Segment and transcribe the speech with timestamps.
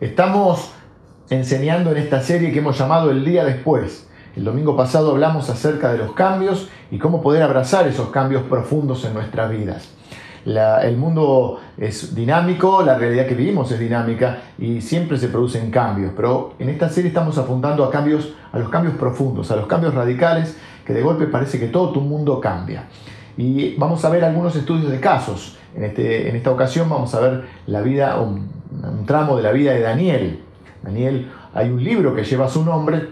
[0.00, 0.72] Estamos
[1.28, 4.08] enseñando en esta serie que hemos llamado El día después.
[4.34, 9.04] El domingo pasado hablamos acerca de los cambios y cómo poder abrazar esos cambios profundos
[9.04, 9.90] en nuestras vidas.
[10.46, 16.12] el mundo es dinámico, la realidad que vivimos es dinámica y siempre se producen cambios,
[16.16, 19.92] pero en esta serie estamos apuntando a cambios, a los cambios profundos, a los cambios
[19.92, 20.56] radicales
[20.86, 22.86] que de golpe parece que todo tu mundo cambia.
[23.40, 25.56] Y vamos a ver algunos estudios de casos.
[25.74, 28.50] En, este, en esta ocasión vamos a ver la vida, un,
[29.06, 30.40] tramo de la vida de Daniel.
[30.82, 33.08] Daniel, hay un libro que lleva su nombre,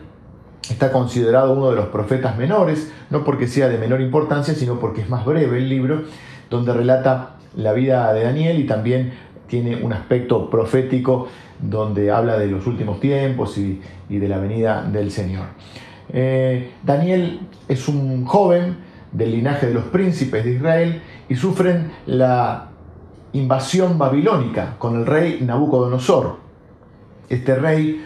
[0.68, 5.00] está considerado uno de los profetas menores, no porque sea de menor importancia, sino porque
[5.00, 6.02] es más breve el libro,
[6.50, 9.14] donde relata la vida de Daniel y también
[9.46, 15.10] tiene un aspecto profético donde habla de los últimos tiempos y, de la venida del
[15.10, 15.46] Señor.
[16.12, 22.68] Eh, Daniel es un joven del linaje de los príncipes de Israel y sufren la
[23.32, 26.36] invasión babilónica con el rey Nabucodonosor.
[27.28, 28.04] Este rey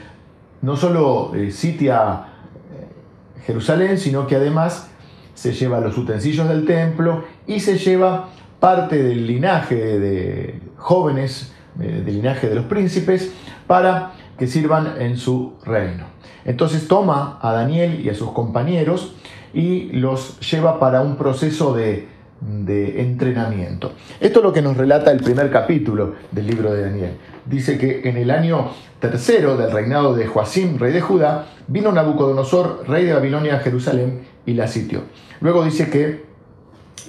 [0.63, 2.27] no solo eh, sitia
[2.73, 4.91] eh, Jerusalén, sino que además
[5.35, 8.29] se lleva los utensilios del templo y se lleva
[8.61, 13.33] parte del linaje de jóvenes, eh, del linaje de los príncipes,
[13.67, 16.05] para que sirvan en su reino.
[16.45, 19.15] Entonces toma a Daniel y a sus compañeros
[19.55, 23.93] y los lleva para un proceso de de entrenamiento.
[24.21, 27.17] Esto es lo que nos relata el primer capítulo del libro de Daniel.
[27.47, 32.85] Dice que en el año tercero del reinado de Joacim, rey de Judá, vino Nabucodonosor,
[32.89, 35.03] rey de Babilonia, a Jerusalén y la sitió.
[35.41, 36.25] Luego dice que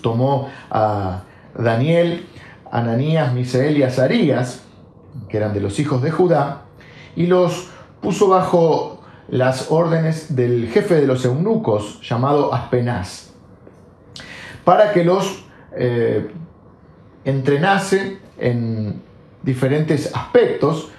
[0.01, 1.23] tomó a
[1.57, 2.25] Daniel,
[2.71, 4.63] Ananías, Misael y Azarías,
[5.29, 6.65] que eran de los hijos de Judá,
[7.15, 7.69] y los
[8.01, 8.92] puso bajo
[9.29, 13.33] las órdenes del jefe de los eunucos, llamado Aspenaz
[14.63, 15.43] para que los
[15.75, 16.29] eh,
[17.25, 19.01] entrenase en
[19.41, 20.89] diferentes aspectos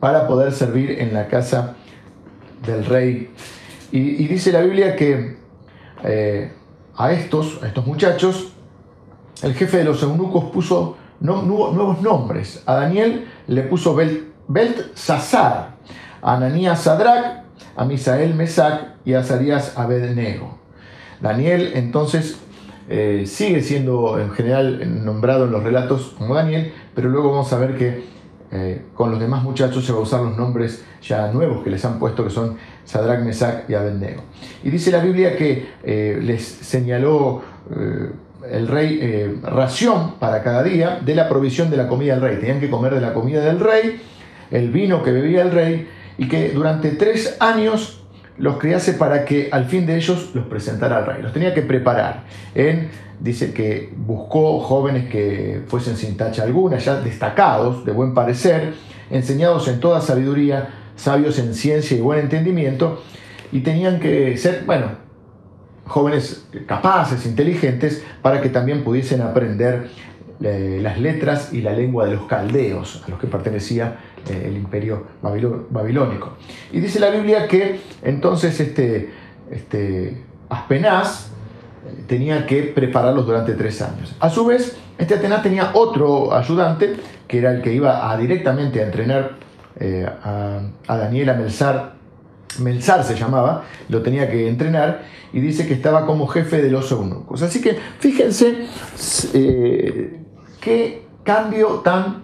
[0.00, 1.76] para poder servir en la casa
[2.66, 3.30] del rey.
[3.92, 5.36] Y, dice la Biblia que
[6.02, 6.52] eh,
[6.96, 8.52] a estos, estos muchachos,
[9.42, 12.62] el jefe de los eunucos puso nuevos nombres.
[12.66, 15.76] A Daniel le puso Belt, Beltzazar,
[16.22, 17.43] a Ananías Sadrach,
[17.76, 20.58] a Misael Mesac y a Azarías Abednego.
[21.20, 22.38] Daniel entonces
[22.88, 27.58] eh, sigue siendo en general nombrado en los relatos como Daniel, pero luego vamos a
[27.58, 28.04] ver que
[28.52, 31.82] eh, con los demás muchachos se va a usar los nombres ya nuevos que les
[31.84, 34.22] han puesto, que son Sadrach, Mesach y Abednego.
[34.62, 37.42] Y dice la Biblia que eh, les señaló
[38.50, 42.36] el rey ración para cada día de la provisión de la comida del rey.
[42.38, 43.98] Tenían que comer de la comida del rey,
[44.50, 45.88] el vino que bebía el rey,
[46.18, 48.04] y que durante tres años
[48.36, 51.22] los criase para que al fin de ellos los presentara al rey.
[51.22, 52.24] Los tenía que preparar.
[52.54, 58.74] En, dice que buscó jóvenes que fuesen sin tacha alguna, ya destacados, de buen parecer,
[59.10, 63.02] enseñados en toda sabiduría, sabios en ciencia y buen entendimiento,
[63.52, 65.04] y tenían que ser, bueno,
[65.86, 69.88] jóvenes capaces, inteligentes, para que también pudiesen aprender
[70.42, 73.98] eh, las letras y la lengua de los caldeos, a los que pertenecía
[74.28, 75.04] el imperio
[75.70, 76.34] babilónico.
[76.72, 79.12] Y dice la Biblia que entonces este,
[79.50, 81.28] este Aspenaz
[81.86, 84.14] eh, tenía que prepararlos durante tres años.
[84.20, 86.96] A su vez, este Atenas tenía otro ayudante,
[87.26, 89.32] que era el que iba a, directamente a entrenar
[89.80, 91.94] eh, a, a Daniela Melzar,
[92.60, 95.02] Melzar se llamaba, lo tenía que entrenar
[95.32, 97.42] y dice que estaba como jefe de los eunucos.
[97.42, 98.66] Así que fíjense
[100.60, 102.22] qué cambio tan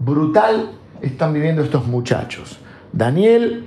[0.00, 0.72] brutal
[1.06, 2.58] están viviendo estos muchachos.
[2.92, 3.66] Daniel,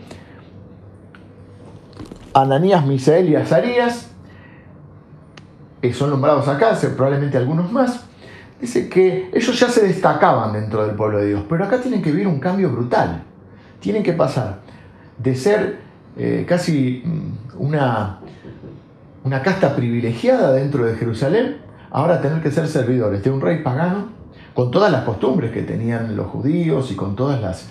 [2.33, 4.11] Ananías, Misael y Azarías,
[5.93, 8.05] son nombrados acá, probablemente algunos más,
[8.59, 12.11] dice que ellos ya se destacaban dentro del pueblo de Dios, pero acá tienen que
[12.11, 13.23] vivir un cambio brutal.
[13.79, 14.59] Tienen que pasar
[15.17, 15.79] de ser
[16.17, 18.19] eh, casi mm, una,
[19.23, 21.57] una casta privilegiada dentro de Jerusalén,
[21.91, 24.09] ahora tener que ser servidores de un rey pagano
[24.57, 27.69] con todas las costumbres que tenían los judíos y con todas las,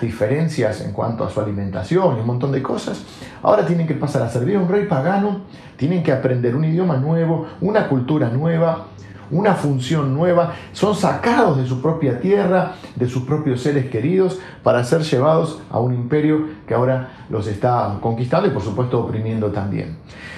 [0.00, 3.02] diferencias en cuanto a su alimentación y un montón de cosas,
[3.42, 5.40] ahora tienen que pasar a servir a un rey pagano,
[5.76, 8.84] tienen que aprender un idioma nuevo, una cultura nueva,
[9.32, 14.84] una función nueva, son sacados de su propia tierra, de sus propios seres queridos, para
[14.84, 19.96] ser llevados a un imperio que ahora los está conquistando y por supuesto oprimiendo también.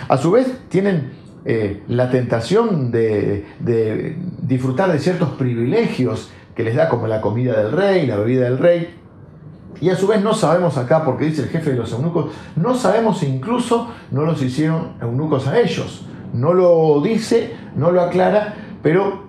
[0.08, 3.46] A su vez tienen eh, la tentación de,
[4.42, 8.58] disfrutar de ciertos privilegios que les da como la comida del rey, la bebida del
[8.58, 8.96] rey.
[9.81, 12.75] Y a su vez no sabemos acá, porque dice el jefe de los eunucos, no
[12.75, 16.06] sabemos si incluso no los hicieron eunucos a ellos.
[16.34, 19.25] No lo dice, no lo aclara, pero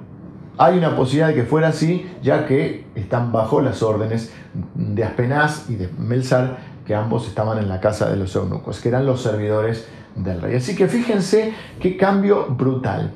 [0.58, 4.34] hay una posibilidad de que fuera así, ya que están bajo las órdenes
[4.76, 8.90] de Aspenaz y de Melzar, que ambos estaban en la casa de los eunucos, que
[8.90, 10.56] eran los servidores del rey.
[10.56, 13.12] Así que fíjense qué cambio brutal.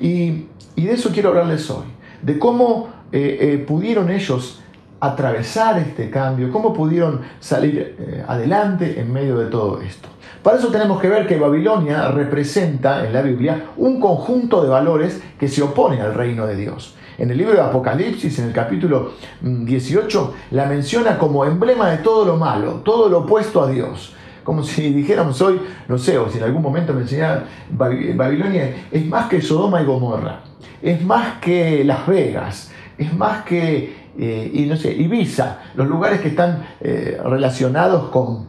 [0.00, 1.84] Y, de eso quiero hablarles hoy,
[2.22, 4.62] de cómo eh, eh, pudieron ellos
[5.00, 10.08] atravesar este cambio, cómo pudieron salir eh, adelante en medio de todo esto.
[10.42, 15.22] Para eso tenemos que ver que Babilonia representa en la Biblia un conjunto de valores
[15.38, 16.94] que se oponen al reino de Dios.
[17.18, 19.12] En el libro de Apocalipsis, en el capítulo
[19.42, 24.14] 18, mm, la menciona como emblema de todo lo malo, todo lo opuesto a Dios.
[24.50, 29.06] Como si dijéramos hoy, no sé, o si en algún momento me enseñaran, Babilonia es
[29.06, 30.40] más que Sodoma y Gomorra,
[30.82, 36.20] es más que Las Vegas, es más que eh, y no sé, Ibiza, los lugares
[36.20, 38.48] que están eh, relacionados con,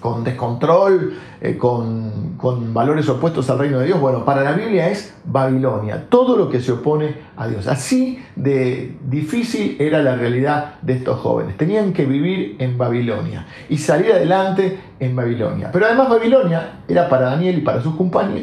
[0.00, 4.00] con descontrol, eh, con, con, valores opuestos al reino de Dios.
[4.00, 7.66] Bueno, para la Biblia es Babilonia, todo lo que se opone a Dios.
[7.66, 11.56] Así de difícil era la realidad de estos jóvenes.
[11.56, 15.70] Tenían que vivir en Babilonia y salir adelante en Babilonia.
[15.72, 17.94] Pero además Babilonia era para Daniel y para sus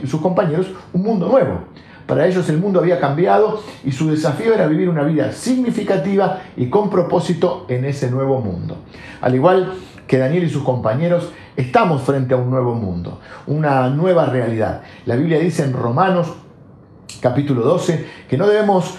[0.05, 1.61] sus compañeros un mundo nuevo.
[2.05, 6.69] Para ellos el mundo había cambiado y su desafío era vivir una vida significativa y
[6.69, 8.77] con propósito en ese nuevo mundo.
[9.21, 9.73] Al igual
[10.07, 14.81] que Daniel y sus compañeros, estamos frente a un nuevo mundo, una nueva realidad.
[15.05, 16.31] La Biblia dice en Romanos
[17.21, 18.95] capítulo 12 que no debemos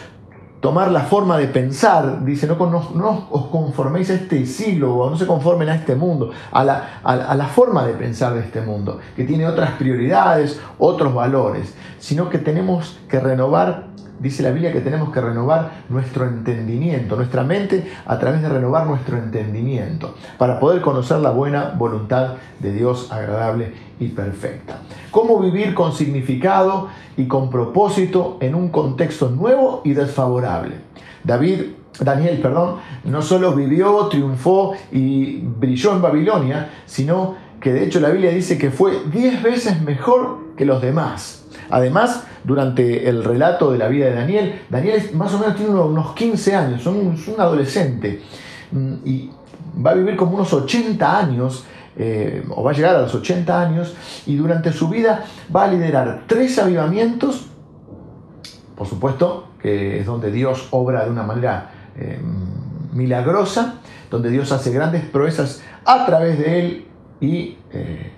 [0.61, 5.27] tomar la forma de pensar, dice, no, os conforméis a este siglo o no se
[5.27, 9.25] conformen a este mundo, a la, a la forma de pensar de este mundo, que
[9.25, 13.85] tiene otras prioridades, otros valores, sino que tenemos que renovar
[14.19, 18.87] dice la Biblia que tenemos que renovar nuestro entendimiento, nuestra mente a través de renovar
[18.87, 24.79] nuestro entendimiento, para poder conocer la buena voluntad de Dios agradable y perfecta.
[25.11, 30.77] Cómo vivir con significado y con propósito en un contexto nuevo y desfavorable.
[31.25, 31.63] David
[32.01, 38.11] Daniel, perdón, no solo vivió, triunfó y brilló en Babilonia, sino que de hecho la
[38.11, 41.45] Biblia dice que fue diez veces mejor que los demás.
[41.71, 46.15] Además, durante el relato de la vida de Daniel, Daniel más o menos tiene unos
[46.15, 48.23] 15 años, es un adolescente
[48.71, 49.31] mm, y
[49.85, 51.65] va a vivir como unos 80 años,
[51.97, 53.95] eh, o va a llegar a los 80 años,
[54.27, 55.25] y durante su vida
[55.55, 57.47] va a liderar tres avivamientos,
[58.77, 62.21] por supuesto, que es donde Dios obra de una manera eh,
[62.93, 63.81] milagrosa,
[64.11, 66.86] donde Dios hace grandes proezas a través de él
[67.21, 68.13] y, eh,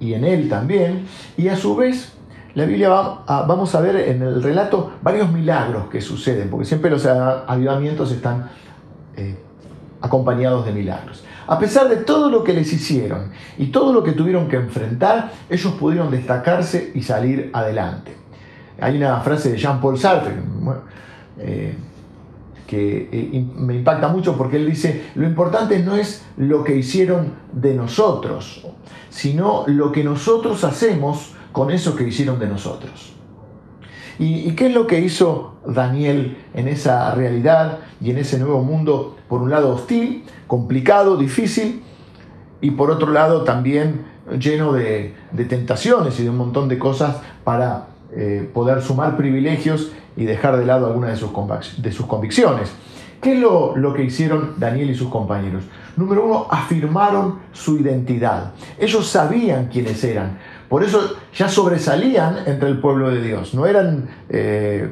[0.00, 1.06] y en él también,
[1.36, 2.12] y a su vez
[2.54, 7.06] la Biblia vamos a ver en el relato varios milagros que suceden, porque siempre los
[7.06, 8.50] avivamientos están
[9.16, 9.36] eh,
[10.00, 11.24] acompañados de milagros.
[11.46, 15.30] A pesar de todo lo que les hicieron y todo lo que tuvieron que enfrentar,
[15.48, 18.16] ellos pudieron destacarse y salir adelante.
[18.80, 20.34] Hay una frase de Jean-Paul Sartre
[21.38, 21.76] eh,
[22.68, 27.32] que eh, me impacta mucho porque él dice, lo importante no es lo que hicieron
[27.50, 28.64] de nosotros,
[29.08, 33.14] sino lo que nosotros hacemos con eso que hicieron de nosotros.
[34.18, 39.16] ¿Y, qué es lo que hizo Daniel en esa realidad y en ese nuevo mundo?
[39.28, 41.82] Por un lado hostil, complicado, difícil,
[42.60, 44.04] y por otro lado también
[44.38, 45.14] lleno de,
[45.48, 50.64] tentaciones y de un montón de cosas para eh, poder sumar privilegios y dejar de
[50.64, 52.72] lado algunas de sus, de sus convicciones.
[53.20, 55.64] ¿Qué es lo, lo, que hicieron Daniel y sus compañeros?
[55.96, 58.52] Número uno, afirmaron su identidad.
[58.78, 60.38] Ellos sabían quiénes eran.
[60.68, 64.88] Por eso ya sobresalían entre el pueblo de Dios, no eran eh,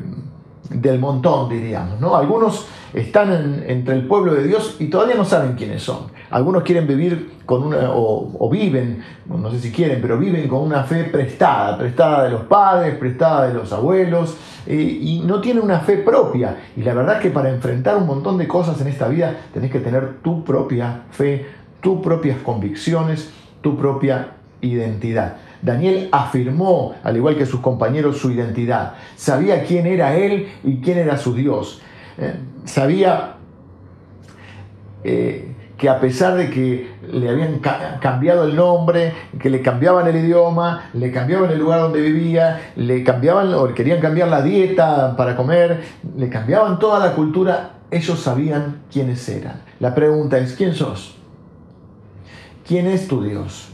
[0.70, 2.00] del montón, diríamos.
[2.00, 2.16] ¿no?
[2.16, 6.15] Algunos están entre el pueblo de Dios y todavía no saben quiénes son.
[6.30, 10.83] Algunos quieren vivir con una, o, viven, no sé si quieren, pero viven con una
[10.85, 15.80] fe prestada, prestada de los padres, prestada de los abuelos, eh, y no tienen una
[15.80, 16.56] fe propia.
[16.76, 19.71] Y la verdad es que para enfrentar un montón de cosas en esta vida tenés
[19.71, 21.47] que tener tu propia fe,
[21.80, 23.30] tus propias convicciones,
[23.61, 25.37] tu propia identidad.
[25.62, 28.95] Daniel afirmó, al igual que sus compañeros, su identidad.
[29.16, 31.80] Sabía quién era él y quién era su Dios.
[32.18, 33.37] Eh, sabía
[35.04, 37.61] eh, que a pesar de que le habían
[38.00, 43.04] cambiado el nombre, que le cambiaban el idioma, le cambiaban el lugar donde vivía, le
[43.04, 45.83] cambiaban o querían cambiar la dieta para comer,
[46.16, 49.61] le cambiaban toda la cultura, ellos sabían quiénes eran.
[49.78, 51.16] La pregunta es, ¿quién sos?
[52.66, 53.68] ¿Quién es tu Dios?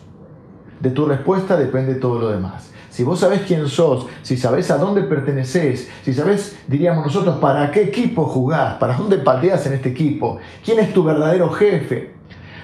[0.80, 2.71] De tu respuesta depende todo lo demás.
[2.92, 7.70] Si vos sabés quién sos, si sabés a dónde perteneces, si sabés, diríamos nosotros, para
[7.70, 12.10] qué equipo jugás, para dónde pateás en este equipo, quién es tu verdadero jefe,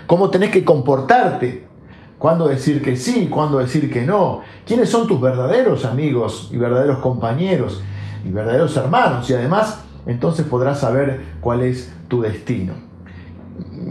[0.07, 1.67] cómo tenés que comportarte,
[2.19, 6.99] cuándo decir que sí, cuándo decir que no, quiénes son tus verdaderos amigos y verdaderos
[6.99, 7.83] compañeros.
[8.23, 12.75] y verdaderos hermanos y además entonces podrás saber cuál es tu destino.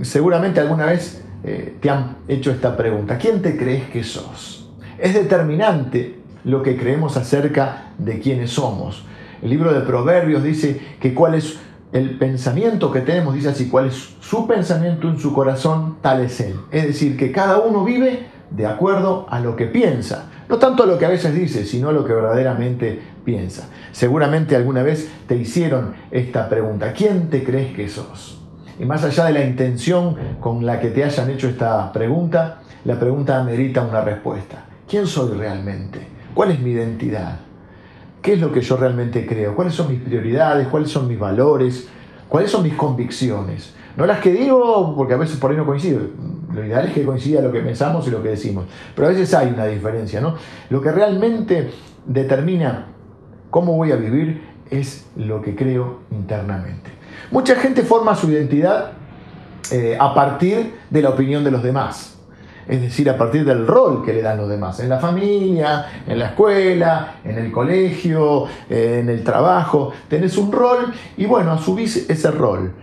[0.04, 4.70] Seguramente alguna vez eh, te han hecho esta pregunta, ¿quién te crees que sos?
[5.00, 9.04] Es determinante lo que creemos acerca de quiénes somos.
[9.42, 11.60] El libro de Proverbios dice que cuál es
[11.92, 16.40] el pensamiento que tenemos, dice así, cuál es su pensamiento en su corazón, tal es
[16.42, 16.56] él.
[16.72, 20.30] Es decir, que cada uno vive de acuerdo a lo que piensa.
[20.50, 23.70] No tanto a lo que a veces dice, sino a lo que verdaderamente piensa.
[23.92, 28.42] Seguramente alguna vez te hicieron esta pregunta, ¿quién te crees que sos?
[28.80, 33.00] Y más allá de la intención con la que te hayan hecho esta pregunta, la
[33.00, 34.66] pregunta amerita una respuesta.
[34.88, 36.17] ¿Quién soy realmente?
[36.38, 37.40] ¿Cuál es mi identidad?
[38.22, 39.56] ¿Qué es lo que yo realmente creo?
[39.56, 40.68] ¿Cuáles son mis prioridades?
[40.68, 41.90] ¿Cuáles son mis valores?
[42.30, 43.74] ¿Cuáles son mis convicciones?
[43.96, 46.00] No las que digo, porque a veces por ahí no coincido.
[46.54, 48.66] Lo ideal es que coincida lo que pensamos y lo que decimos.
[48.94, 50.36] Pero a veces hay una diferencia, ¿no?
[50.70, 51.72] Lo que realmente
[52.06, 52.86] determina
[53.50, 56.92] cómo voy a vivir es lo que creo internamente.
[57.32, 58.92] Mucha gente forma su identidad
[59.72, 62.17] eh, a partir de la opinión de los demás
[62.68, 66.20] es decir, a partir del rol que le dan los demás, en la familia, en
[66.20, 72.10] la escuela, en el colegio, eh, en el trabajo, tenés un rol y bueno, asumís
[72.10, 72.74] ese rol.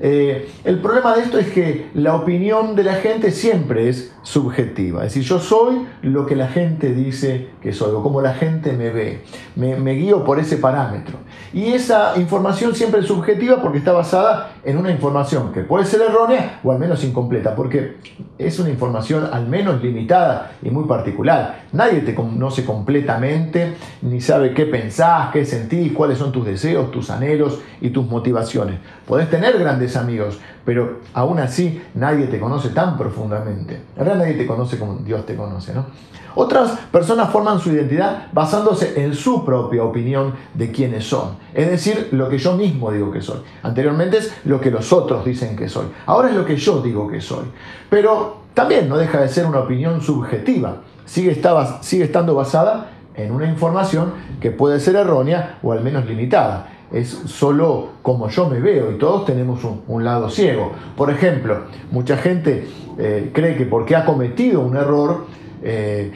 [0.00, 5.04] Eh, el problema de esto es que la opinión de la gente siempre es subjetiva.
[5.04, 8.72] Es decir, yo soy lo que la gente dice que soy o como la gente
[8.72, 9.22] me ve.
[9.56, 11.18] Me, me, guío por ese parámetro.
[11.52, 16.02] Y esa información siempre es subjetiva porque está basada en una información que puede ser
[16.02, 17.96] errónea o al menos incompleta, porque
[18.38, 21.62] es una información al menos limitada y muy particular.
[21.72, 27.10] Nadie te conoce completamente, ni sabe qué pensás, qué sentís, cuáles son tus deseos, tus
[27.10, 28.76] anhelos y tus motivaciones.
[29.08, 33.80] Podés tener grandes amigos, pero aún así nadie te conoce tan profundamente.
[33.96, 35.86] En realidad nadie te conoce como Dios te conoce, ¿no?
[36.34, 41.30] Otras personas forman su identidad basándose en su propia opinión de quiénes son.
[41.54, 43.38] Es decir, lo que yo mismo digo que soy.
[43.62, 45.86] Anteriormente es lo que los otros dicen que soy.
[46.04, 47.46] Ahora es lo que yo digo que soy.
[47.88, 50.82] Pero también no deja de ser una opinión subjetiva.
[51.06, 51.40] Sigue,
[51.80, 57.08] sigue estando basada en una información que puede ser errónea o al menos limitada es
[57.08, 60.72] solo como yo me veo y todos tenemos un, lado ciego.
[60.96, 62.66] Por ejemplo, mucha gente
[62.98, 65.26] eh, cree que porque ha cometido un error,
[65.62, 66.12] eh,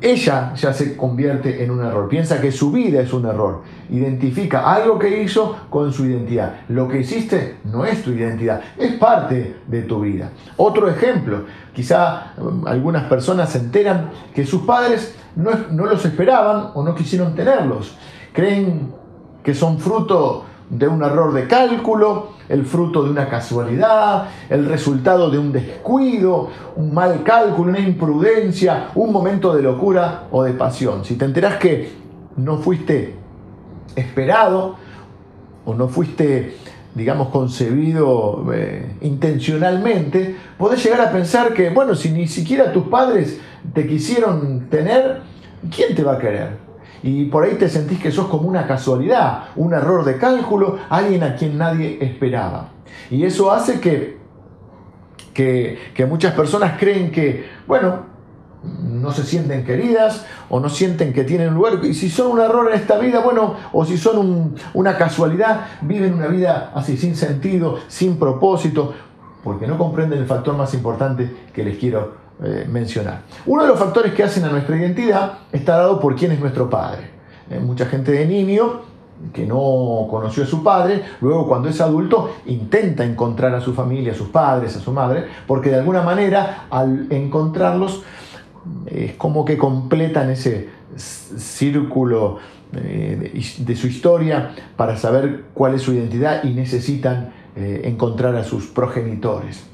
[0.00, 4.70] ella ya se convierte en un error, piensa que su vida es un error, identifica
[4.70, 6.56] algo que hizo con su identidad.
[6.68, 10.30] Lo que hiciste no es tu identidad, es parte de tu vida.
[10.58, 16.72] Otro ejemplo, quizá um, algunas personas se enteran que sus padres no, no los esperaban
[16.74, 17.96] o no quisieron tenerlos.
[18.34, 19.03] Creen
[19.44, 25.30] que son fruto de un error de cálculo, el fruto de una casualidad, el resultado
[25.30, 31.04] de un descuido, un mal cálculo, una imprudencia, un momento de locura o de pasión.
[31.04, 31.92] Si te enterás que
[32.36, 33.14] no fuiste
[33.94, 34.76] esperado
[35.64, 36.56] o no fuiste,
[36.94, 43.38] digamos, concebido eh, intencionalmente, podés llegar a pensar que, bueno, si ni siquiera tus padres
[43.72, 45.20] te quisieron tener,
[45.74, 46.63] ¿quién te va a querer?
[47.06, 51.22] Y por ahí te sentís que sos como una casualidad, un error de cálculo, alguien
[51.22, 52.70] a quien nadie esperaba.
[53.10, 54.16] Y eso hace que,
[55.34, 58.06] que, muchas personas creen que, bueno,
[58.62, 61.84] no se sienten queridas o no sienten que tienen lugar.
[61.84, 66.14] Y si son un error en esta vida, bueno, o si son una casualidad, viven
[66.14, 68.94] una vida así, sin sentido, sin propósito,
[69.42, 73.22] porque no comprenden el factor más importante que les quiero eh, mencionar.
[73.46, 76.68] Uno de los factores que hacen a nuestra identidad está dado por quién es nuestro
[76.68, 77.08] padre.
[77.48, 78.80] Eh, mucha gente de niño
[79.32, 84.12] que no conoció a su padre, luego cuando es adulto intenta encontrar a su familia,
[84.12, 88.02] a sus padres, a su madre, porque de alguna manera al encontrarlos
[88.86, 92.38] es como que completan ese círculo
[92.74, 98.66] eh, de, su historia para saber cuál es su identidad y necesitan encontrar a sus
[98.66, 99.64] progenitores.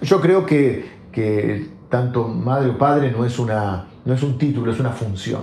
[0.00, 4.70] Yo creo que que tanto madre o padre no es, una, no es un título,
[4.70, 5.40] es una función.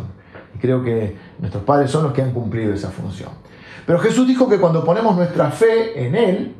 [0.53, 3.31] Y creo que nuestros padres son los que han cumplido esa función.
[3.87, 6.55] Pero Jesús dijo que cuando ponemos nuestra fe en Él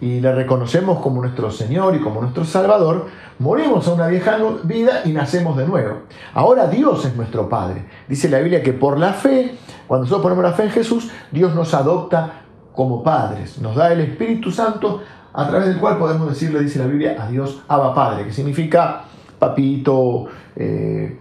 [0.00, 3.08] y le reconocemos como nuestro Señor y como nuestro Salvador,
[3.40, 6.02] morimos a una vieja vida y nacemos de nuevo.
[6.32, 7.86] Ahora Dios es nuestro Padre.
[8.06, 9.56] Dice la Biblia que por la fe,
[9.88, 14.02] cuando nosotros ponemos la fe en Jesús, Dios nos adopta como padres, nos da el
[14.02, 15.02] Espíritu Santo
[15.34, 19.04] a través del cual podemos decirle, dice la Biblia, a Dios Abba Padre, que significa
[19.38, 21.18] papito eh,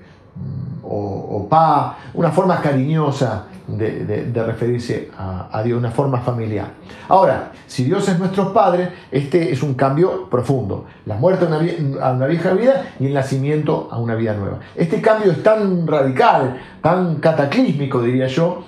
[0.84, 6.74] o, pa, una forma cariñosa de, referirse a, Dios, una forma familiar.
[7.08, 10.86] Ahora, si Dios es nuestro Padre, este es un cambio profundo.
[11.06, 14.60] La muerte a una vieja vida y el nacimiento a una vida nueva.
[14.76, 18.66] Este cambio es tan radical, tan cataclísmico, diría yo,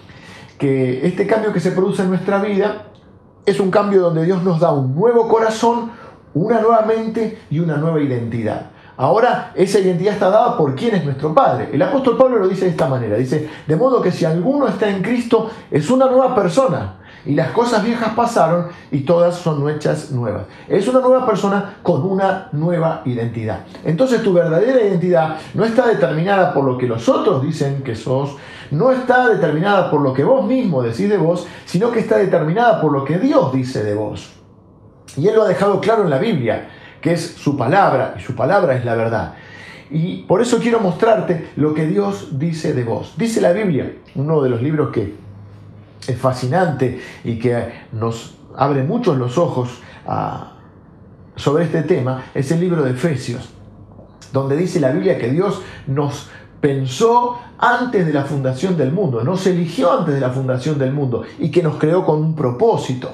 [0.57, 2.92] que este cambio que se produce en nuestra vida
[3.45, 5.91] es un cambio donde Dios nos da un nuevo corazón,
[6.33, 8.67] una nueva mente y una nueva identidad.
[8.95, 11.69] Ahora esa identidad está dada por quién es nuestro Padre.
[11.73, 13.17] El apóstol Pablo lo dice de esta manera.
[13.17, 16.97] Dice, de modo que si alguno está en Cristo, es una nueva persona.
[17.25, 20.43] Y las cosas viejas pasaron y todas son hechas nuevas.
[20.67, 23.59] Es una nueva persona con una nueva identidad.
[23.85, 28.35] Entonces tu verdadera identidad no está determinada por lo que los otros dicen que sos,
[28.71, 32.81] no está determinada por lo que vos mismo decís de vos, sino que está determinada
[32.81, 34.33] por lo que Dios dice de vos.
[35.15, 36.67] Y Él lo ha dejado claro en la Biblia
[37.03, 39.33] que es su palabra, y su palabra es la verdad.
[39.91, 43.15] Y por eso quiero mostrarte lo que Dios dice de vos.
[43.17, 45.13] Dice la Biblia, uno de los libros que
[46.07, 49.69] es fascinante y que nos abre mucho los ojos
[51.35, 53.49] sobre este tema, es el libro de Efesios,
[54.31, 56.29] donde dice la Biblia que Dios nos
[56.59, 61.23] pensó antes de la fundación del mundo, nos eligió antes de la fundación del mundo
[61.39, 63.09] y que nos creó con un propósito.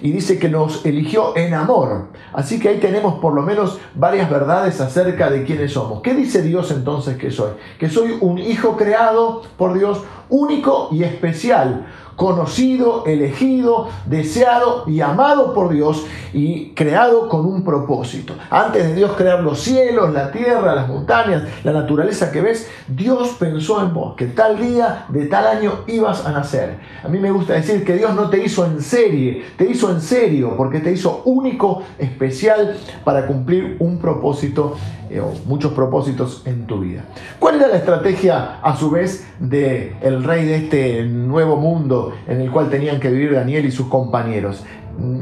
[0.00, 2.10] Y dice que nos eligió en amor.
[2.32, 6.02] Así que ahí tenemos por lo menos varias verdades acerca de quiénes somos.
[6.02, 7.50] ¿Qué dice Dios entonces que soy?
[7.80, 11.86] Que soy un hijo creado por Dios único y especial
[12.18, 18.34] conocido, elegido, deseado y amado por Dios y creado con un propósito.
[18.50, 23.36] Antes de Dios crear los cielos, la tierra, las montañas, la naturaleza que ves, Dios
[23.38, 26.80] pensó en vos, que tal día de tal año ibas a nacer.
[27.04, 30.00] A mí me gusta decir que Dios no te hizo en serie, te hizo en
[30.00, 34.74] serio, porque te hizo único, especial para cumplir un propósito
[35.10, 37.04] eh, muchos propósitos en tu vida.
[37.38, 42.40] ¿Cuál era la estrategia a su vez del el rey de este nuevo mundo en
[42.40, 44.64] el cual tenían que vivir Daniel y sus compañeros?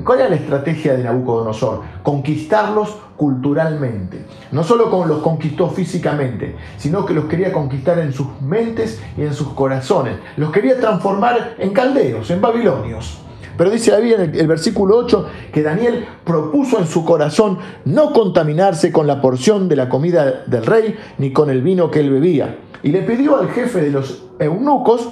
[0.04, 1.82] ¿Cuál era la estrategia de Nabucodonosor?
[2.02, 4.24] Conquistarlos culturalmente.
[4.50, 9.34] No solo los conquistó físicamente, sino que los quería conquistar en sus mentes y en
[9.34, 10.16] sus corazones.
[10.38, 13.18] Los quería transformar en caldeos, en babilonios.
[13.56, 18.92] Pero dice ahí en el, versículo 8 que Daniel propuso en su corazón no contaminarse
[18.92, 22.58] con la porción de la comida del rey ni con el vino que él bebía.
[22.82, 25.08] Y le pidió al jefe de los eunucos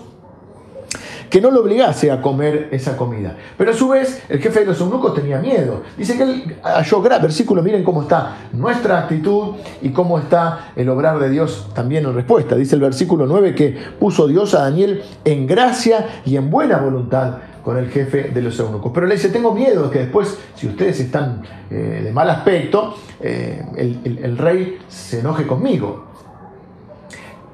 [1.35, 3.37] que no lo obligase a comer esa comida.
[3.59, 5.83] Pero a su vez, el jefe de los eunucos tenía miedo.
[5.99, 11.19] Dice que él halló versículo, miren cómo está nuestra actitud y cómo está el obrar
[11.19, 12.55] de Dios también en respuesta.
[12.55, 17.39] Dice el versículo 9 que puso Dios a Daniel en gracia y en buena voluntad
[17.65, 18.93] con el jefe de los eunucos.
[18.95, 23.61] Pero le dice, tengo miedo que después, si ustedes están eh, de mal aspecto, eh,
[23.77, 26.05] el, rey se enoje conmigo.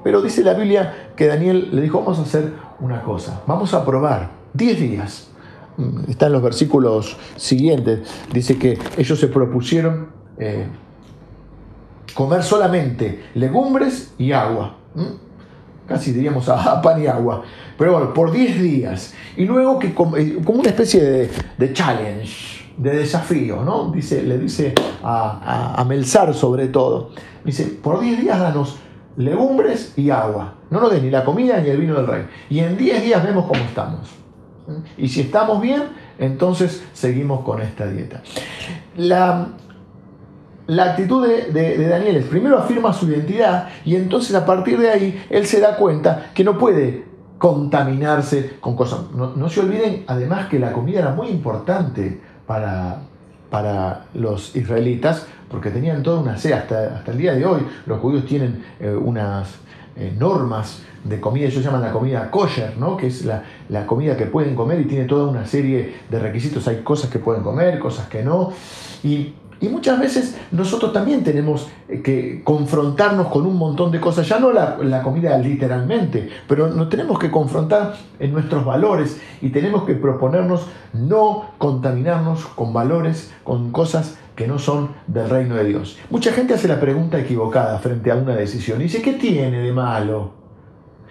[0.03, 3.85] Pero dice la Biblia que Daniel le dijo, vamos a hacer una cosa, vamos a
[3.85, 5.29] probar 10 días.
[5.77, 8.01] Mm, está en los versículos siguientes.
[8.33, 10.67] Dice que ellos se propusieron eh,
[12.13, 14.77] comer solamente legumbres y agua
[15.91, 17.43] casi diríamos a, pan y agua,
[17.77, 19.13] pero bueno, por 10 días.
[19.35, 23.91] Y luego que como, eh, una especie de, challenge, de desafío, ¿no?
[23.91, 27.11] Dice, le dice a, a, Melzar sobre todo,
[27.43, 28.77] dice, por 10 días danos
[29.17, 32.25] legumbres y agua, no nos den ni la comida ni el vino del rey.
[32.49, 34.09] Y en 10 días vemos cómo estamos.
[34.97, 35.83] Y si estamos bien,
[36.17, 38.21] entonces seguimos con esta dieta.
[38.97, 39.47] La,
[40.67, 45.25] la actitud de, Daniel es, primero afirma su identidad y entonces a partir de ahí
[45.29, 47.05] él se da cuenta que no puede
[47.37, 48.99] contaminarse con cosas.
[49.11, 53.01] No, se olviden además que la comida era muy importante para,
[53.49, 56.53] para los israelitas porque tenían toda una sed.
[56.53, 59.49] Hasta, hasta el día de hoy los judíos tienen eh, unas
[59.95, 62.95] eh, normas de comida, ellos llaman la comida kosher, ¿no?
[62.95, 66.67] que es la, la, comida que pueden comer y tiene toda una serie de requisitos.
[66.67, 68.53] Hay cosas que pueden comer, cosas que no.
[69.03, 74.27] Y y muchas veces nosotros también tenemos eh, que confrontarnos con un montón de cosas,
[74.27, 79.83] ya no la, comida literalmente, pero nos tenemos que confrontar en nuestros valores y tenemos
[79.83, 85.97] que proponernos no contaminarnos con valores, con cosas que no son del reino de Dios.
[86.09, 89.71] Mucha gente hace la pregunta equivocada frente a una decisión y dice, ¿qué tiene de
[89.71, 90.41] malo?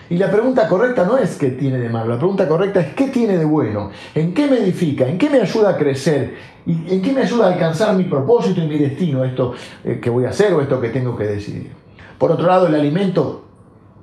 [0.09, 3.09] Y la pregunta correcta no es qué tiene de malo, la pregunta correcta es qué
[3.09, 6.35] tiene de bueno, en qué me edifica, en qué me ayuda a crecer,
[6.67, 9.55] en qué me ayuda a alcanzar mi propósito y mi destino, esto
[9.85, 11.71] eh, que voy a hacer o esto que tengo que decidir.
[12.19, 13.45] Por otro lado, el alimento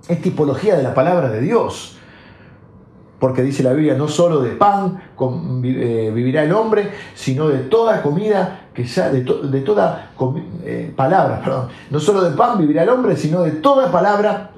[0.07, 1.97] es tipología de la palabra de Dios,
[3.19, 5.01] porque dice la Biblia, no solo de pan
[5.63, 10.11] eh, vivirá el hombre, sino de toda comida que sea, de, toda
[10.63, 14.51] eh, palabra, perdón, no solo de pan vivirá el hombre, sino de toda palabra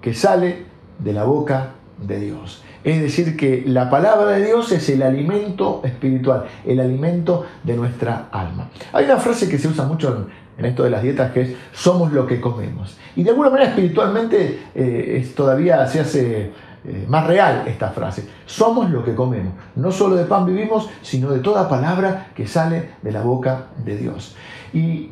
[0.00, 0.66] que sale
[0.98, 2.64] de la boca de Dios.
[2.82, 8.26] Es decir, que la palabra de Dios es el alimento espiritual, el alimento de nuestra
[8.32, 8.70] alma.
[8.92, 10.26] Hay una frase que se usa mucho
[10.58, 12.98] en, esto de las dietas que es somos lo que comemos.
[13.14, 16.50] Y de alguna manera espiritualmente eh, todavía se hace
[16.84, 18.28] eh, más real esta frase.
[18.46, 19.54] Somos lo que comemos.
[19.76, 23.96] No solo de pan vivimos, sino de toda palabra que sale de la boca de
[23.96, 24.36] Dios.
[24.72, 25.10] Y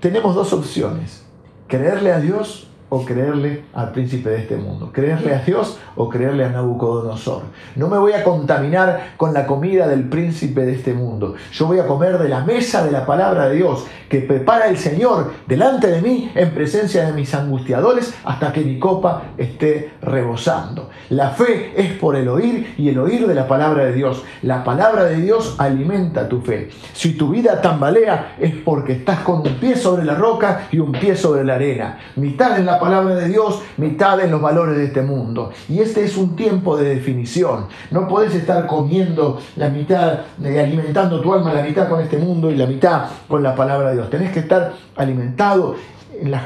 [0.00, 1.24] tenemos dos opciones.
[1.68, 6.44] Creerle a Dios o creerle al príncipe de este mundo, creerle a Dios o creerle
[6.44, 7.42] a Nabucodonosor.
[7.74, 11.34] No me voy a contaminar con la comida del príncipe de este mundo.
[11.52, 14.78] Yo voy a comer de la mesa de la palabra de Dios que prepara el
[14.78, 20.88] Señor delante de mí en presencia de mis angustiadores hasta que mi copa esté rebosando.
[21.10, 24.22] La fe es por el oír y el oír de la palabra de Dios.
[24.42, 26.68] La palabra de Dios alimenta tu fe.
[26.92, 30.92] Si tu vida tambalea es porque estás con un pie sobre la roca y un
[30.92, 31.98] pie sobre la arena.
[32.14, 35.50] Mitad en la palabra de Dios, mitad en los valores de este mundo.
[35.70, 37.66] Y este es un tiempo de definición.
[37.90, 42.50] No podés estar comiendo la mitad, eh, alimentando tu alma la mitad con este mundo
[42.50, 44.10] y la mitad con la palabra de Dios.
[44.10, 45.76] Tenés que estar alimentado
[46.20, 46.44] en las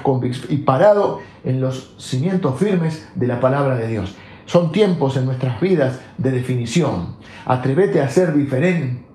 [0.49, 4.15] y parado en los cimientos firmes de la palabra de Dios.
[4.47, 7.17] Son tiempos en nuestras vidas de definición.
[7.47, 9.08] Atrévete a ser diferente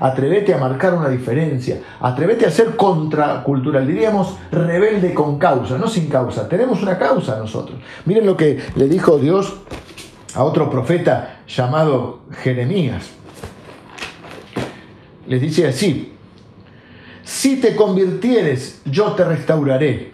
[0.00, 1.80] Atrévete a marcar una diferencia.
[2.00, 3.86] Atrévete a ser contracultural.
[3.86, 6.48] Diríamos rebelde con causa, no sin causa.
[6.48, 7.78] Tenemos una causa nosotros.
[8.04, 9.56] Miren lo que le dijo Dios
[10.34, 13.10] a otro profeta llamado Jeremías.
[15.26, 16.12] Les dice así,
[17.24, 20.12] si te convirtieres, yo te restauraré.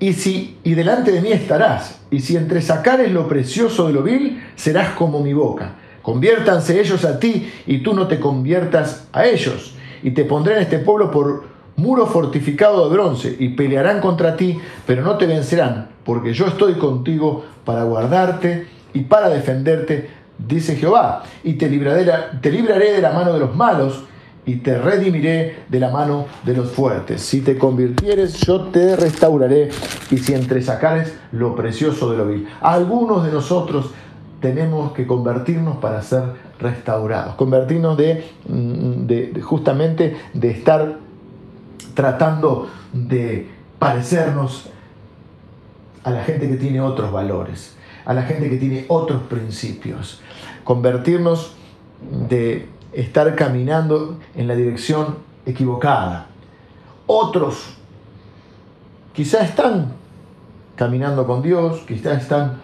[0.00, 2.00] Y, si, y delante de mí estarás.
[2.10, 7.02] Y si entre sacares lo precioso de lo vil, serás como mi boca Conviértanse ellos
[7.06, 9.74] a ti y tú no te conviertas a ellos.
[10.02, 11.44] Y te pondré en este pueblo por
[11.76, 16.74] muro fortificado de bronce y pelearán contra ti, pero no te vencerán, porque yo estoy
[16.74, 21.22] contigo para guardarte y para defenderte, dice Jehová.
[21.42, 22.06] Y te libraré,
[22.42, 24.04] te libraré de la mano de los malos
[24.44, 27.22] y te redimiré de la mano de los fuertes.
[27.22, 29.70] Si te convirtieres, yo te restauraré
[30.10, 32.46] y si entresacares lo precioso de lo vil.
[32.60, 33.92] algunos de nosotros
[34.44, 36.22] tenemos que convertirnos para ser
[36.60, 40.98] restaurados, convertirnos mm, de, justamente de estar
[41.94, 44.68] tratando de parecernos
[46.02, 50.20] a la gente que tiene otros valores, a la gente que tiene otros principios,
[50.62, 51.54] convertirnos
[52.28, 56.26] de estar caminando en la dirección equivocada.
[57.06, 57.76] Otros
[59.14, 59.94] quizás están
[60.76, 62.60] caminando con Dios, quizás están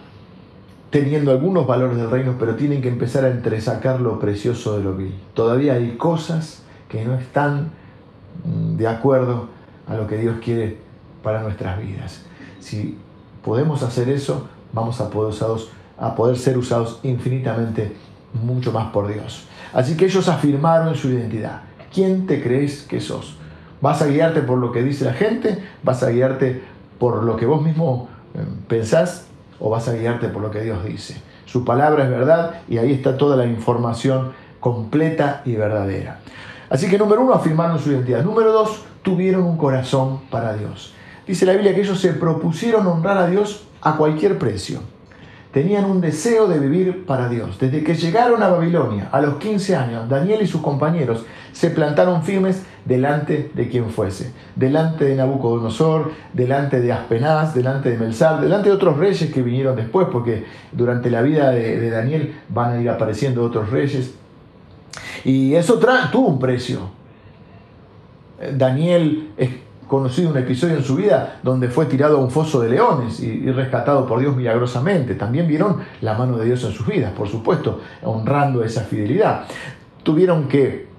[0.91, 4.95] teniendo algunos valores del reino, pero tienen que empezar a entresacar lo precioso de lo
[4.95, 5.15] vil.
[5.33, 7.71] Todavía hay cosas que no están
[8.45, 9.47] mm, de acuerdo
[9.87, 10.77] a lo que Dios quiere
[11.23, 12.23] para nuestras vidas.
[12.59, 12.97] Si
[13.43, 15.33] podemos hacer eso, vamos a poder,
[15.97, 17.95] a poder ser usados infinitamente
[18.33, 19.47] mucho más por Dios.
[19.73, 21.61] Así que ellos afirmaron su identidad.
[21.93, 23.37] ¿Quién te crees que sos?
[23.79, 25.63] ¿Vas a guiarte por lo que dice la gente?
[25.83, 26.61] ¿Vas a guiarte
[26.99, 29.30] por lo que vos mismo eh, pensás?
[29.61, 31.21] O vas a guiarte por lo que Dios dice.
[31.45, 36.19] Su palabra es verdad y ahí está toda la información completa y verdadera.
[36.69, 38.23] Así que número uno, afirmaron su identidad.
[38.23, 40.93] Número dos, tuvieron un corazón para Dios.
[41.27, 44.81] Dice la Biblia que ellos se propusieron honrar a Dios a cualquier precio
[45.51, 47.57] tenían un deseo de vivir para Dios.
[47.59, 52.23] Desde que llegaron a Babilonia, a los 15 años, Daniel y sus compañeros se plantaron
[52.23, 58.69] firmes delante de quien fuese, delante de Nabucodonosor, delante de Aspenaz, delante de Melzar, delante
[58.69, 62.89] de otros reyes que vinieron después, porque durante la vida de, Daniel van a ir
[62.89, 64.13] apareciendo otros reyes.
[65.23, 65.79] Y eso
[66.11, 66.79] tuvo un precio.
[68.53, 69.49] Daniel es
[69.87, 73.51] conocido un episodio en su vida donde fue tirado a un foso de leones y,
[73.51, 75.15] rescatado por Dios milagrosamente.
[75.15, 79.43] También vieron la mano de Dios en sus vidas, por supuesto, honrando esa fidelidad.
[80.01, 80.90] Tuvieron que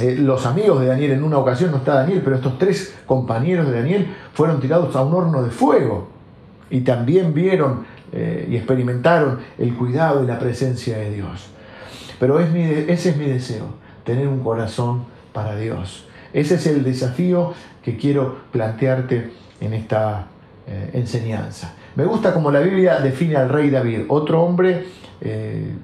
[0.00, 3.66] eh, los amigos de Daniel, en una ocasión no está Daniel, pero estos tres compañeros
[3.66, 6.08] de Daniel fueron tirados a un horno de fuego
[6.70, 11.48] y también vieron eh, y experimentaron el cuidado y la presencia de Dios.
[12.18, 13.66] Pero es mi, ese es mi deseo,
[14.04, 16.06] tener un corazón para Dios.
[16.32, 17.52] Ese es el desafío
[17.82, 20.28] que quiero plantearte en esta
[20.66, 21.74] eh, enseñanza.
[21.96, 25.02] Me gusta como la Biblia define al rey David, otro hombre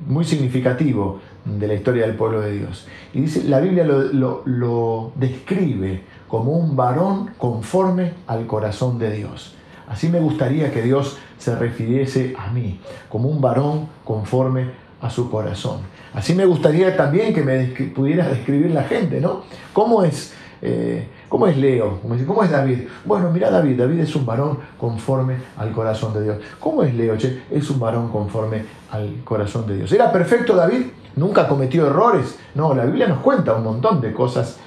[0.08, 1.20] muy significativo
[1.58, 2.86] de la historia del pueblo de Dios.
[3.14, 9.54] Y dice, la Biblia lo, lo describe como un varón conforme al corazón de Dios.
[9.88, 15.30] Así me gustaría que Dios se refiriese a mí, como un varón conforme a su
[15.30, 15.80] corazón.
[16.12, 19.42] Así me gustaría también que me pudiera describir la gente, ¿no?
[19.72, 22.00] ¿Cómo es eh, ¿Cómo es Leo?
[22.26, 22.88] ¿Cómo es David?
[23.04, 26.38] Bueno, mira David, David es un varón conforme al corazón de Dios.
[26.58, 27.16] ¿Cómo es Leo?
[27.16, 27.42] Che?
[27.50, 29.92] Es un varón conforme al corazón de Dios.
[29.92, 30.86] ¿Era perfecto David?
[31.18, 32.38] ¿Nunca cometió errores?
[32.54, 34.58] No, la Biblia nos cuenta un montón de cosas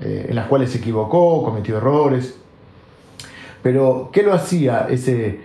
[0.00, 2.36] eh, en las cuales se equivocó, cometió errores.
[3.62, 5.40] Pero, ¿qué lo hacía ese,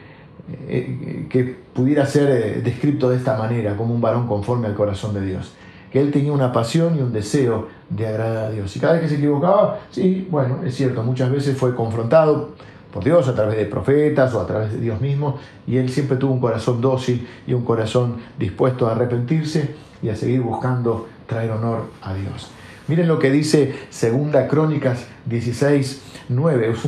[0.67, 1.43] eh, que
[1.73, 5.53] pudiera ser eh, descrito de esta manera, como un varón conforme al corazón de Dios.
[5.91, 8.75] Que él tenía una pasión y un deseo de agradar a Dios.
[8.75, 12.49] Y cada vez que se equivocaba, sí, bueno, es cierto, muchas veces fue confrontado
[12.91, 16.17] por Dios a través de profetas o a través de Dios mismo, y él siempre
[16.17, 21.51] tuvo un corazón dócil y un corazón dispuesto a arrepentirse y a seguir buscando traer
[21.51, 22.49] honor a Dios.
[22.87, 26.71] Miren lo que dice Segunda Crónicas 16, 9.
[26.71, 26.85] Es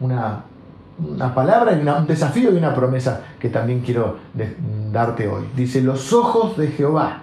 [0.00, 0.44] una,
[0.98, 4.16] una, palabra un desafío y una promesa que también quiero
[4.90, 5.44] darte hoy.
[5.54, 7.22] Dice, los ojos de Jehová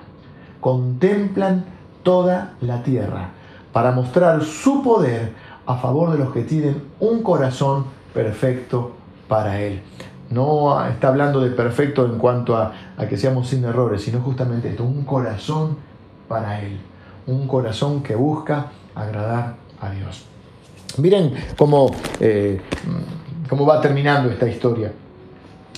[0.60, 1.66] contemplan
[2.04, 3.30] toda la tierra
[3.72, 5.32] para mostrar su poder
[5.66, 8.94] a favor de los que tienen un corazón perfecto
[9.28, 9.82] para Él.
[10.30, 14.70] No está hablando de perfecto en cuanto a, a que seamos sin errores, sino justamente
[14.70, 15.78] esto, un corazón
[16.28, 16.80] para Él
[17.28, 20.26] un corazón que busca agradar a Dios.
[20.98, 22.62] Miren cómo, eh,
[23.50, 24.92] cómo va terminando esta historia.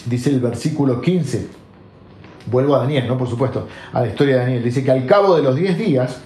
[0.06, 1.48] Dice el versículo 15,
[2.48, 3.18] vuelvo a Daniel, ¿no?
[3.18, 4.64] Por supuesto, a la historia de Daniel.
[4.64, 6.22] Dice que al cabo de los 10 días,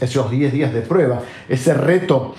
[0.00, 2.34] esos 10 días de prueba, ese reto,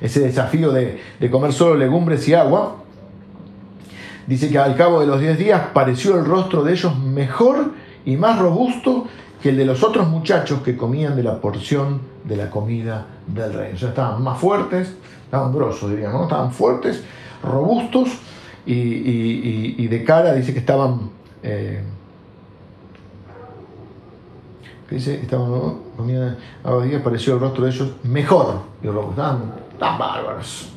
[0.00, 2.76] ese desafío de, de comer solo legumbres y agua,
[4.26, 7.72] dice que al cabo de los 10 días pareció el rostro de ellos mejor
[8.04, 9.06] y más robusto
[9.42, 13.52] que el de los otros muchachos que comían de la porción de la comida del
[13.52, 13.72] rey.
[13.72, 16.22] O estaban más fuertes, estaban grosos, diríamos, ¿no?
[16.24, 17.04] estaban fuertes,
[17.42, 18.08] robustos
[18.64, 21.10] y, de cara dice que estaban...
[21.42, 21.82] Eh,
[24.90, 30.70] dice, estaban comían, a días pareció el rostro de ellos mejor y estaban tan bárbaros.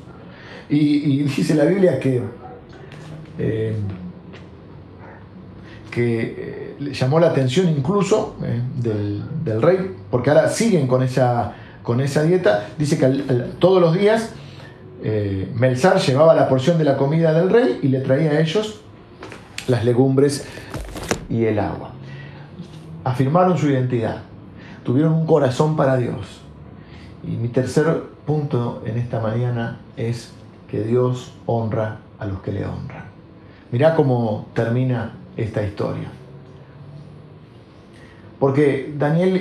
[0.69, 2.21] Y, dice la Biblia que...
[3.38, 3.75] Eh,
[5.89, 11.53] que eh, llamó la atención incluso eh, del, rey, porque ahora siguen con esa,
[11.84, 12.67] con esa dieta.
[12.77, 13.08] Dice que
[13.60, 14.34] todos los días
[15.03, 18.82] eh, Melzar llevaba la porción de la comida del rey y le traía a ellos
[19.67, 20.45] las legumbres
[21.29, 21.91] y el agua.
[23.03, 24.23] Afirmaron su identidad,
[24.84, 26.42] tuvieron un corazón para Dios.
[27.24, 30.32] Y mi tercer punto en esta mañana es
[30.70, 33.06] que Dios honra a los que le honran.
[33.72, 36.10] Mirá cómo termina esta historia.
[38.39, 39.36] Porque Daniel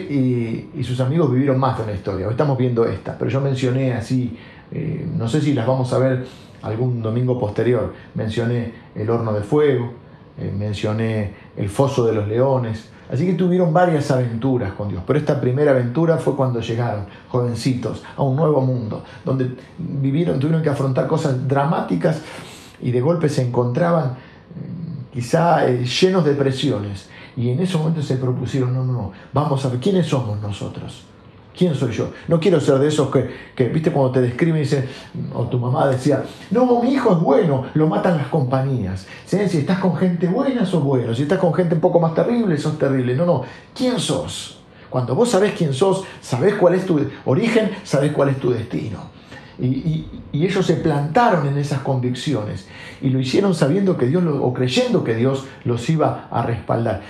[0.75, 2.27] y, sus amigos vivieron más de una historia.
[2.27, 4.37] Hoy estamos viendo esta, pero yo mencioné así,
[4.73, 6.27] eh, no sé si las vamos a ver
[6.63, 7.95] algún domingo posterior.
[8.15, 9.93] Mencioné el horno de fuego,
[10.37, 12.91] eh, mencioné el foso de los leones.
[13.11, 15.03] Así que tuvieron varias aventuras con Dios.
[15.07, 20.63] Pero esta primera aventura fue cuando llegaron, jovencitos, a un nuevo mundo, donde vivieron, tuvieron
[20.63, 22.21] que afrontar cosas dramáticas
[22.81, 24.17] y de golpe se encontraban
[25.13, 27.09] quizá eh, llenos de presiones.
[27.37, 31.05] Y en ese momento se propusieron, no, no, no, vamos a ver, ¿quiénes somos nosotros?
[31.59, 32.13] ¿Quién soy yo?
[32.29, 34.87] No quiero ser de esos que, viste, cuando te describen y dicen,
[35.35, 39.09] o tu mamá decía, no, mi hijo es bueno, lo matan las compañías.
[39.27, 41.13] Si estás con gente buena, sos bueno.
[41.17, 43.17] Si estás con gente un poco más terrible, sos terrible.
[43.17, 43.43] No, no,
[43.75, 44.61] ¿quién sos?
[44.89, 49.11] Cuando vos sabés quién sos, sabés cuál es tu origen, sabés cuál es tu destino.
[49.61, 52.69] Y, ellos se plantaron en esas convicciones
[53.01, 57.03] y lo hicieron sabiendo que Dios, o creyendo que Dios los iba a respaldar,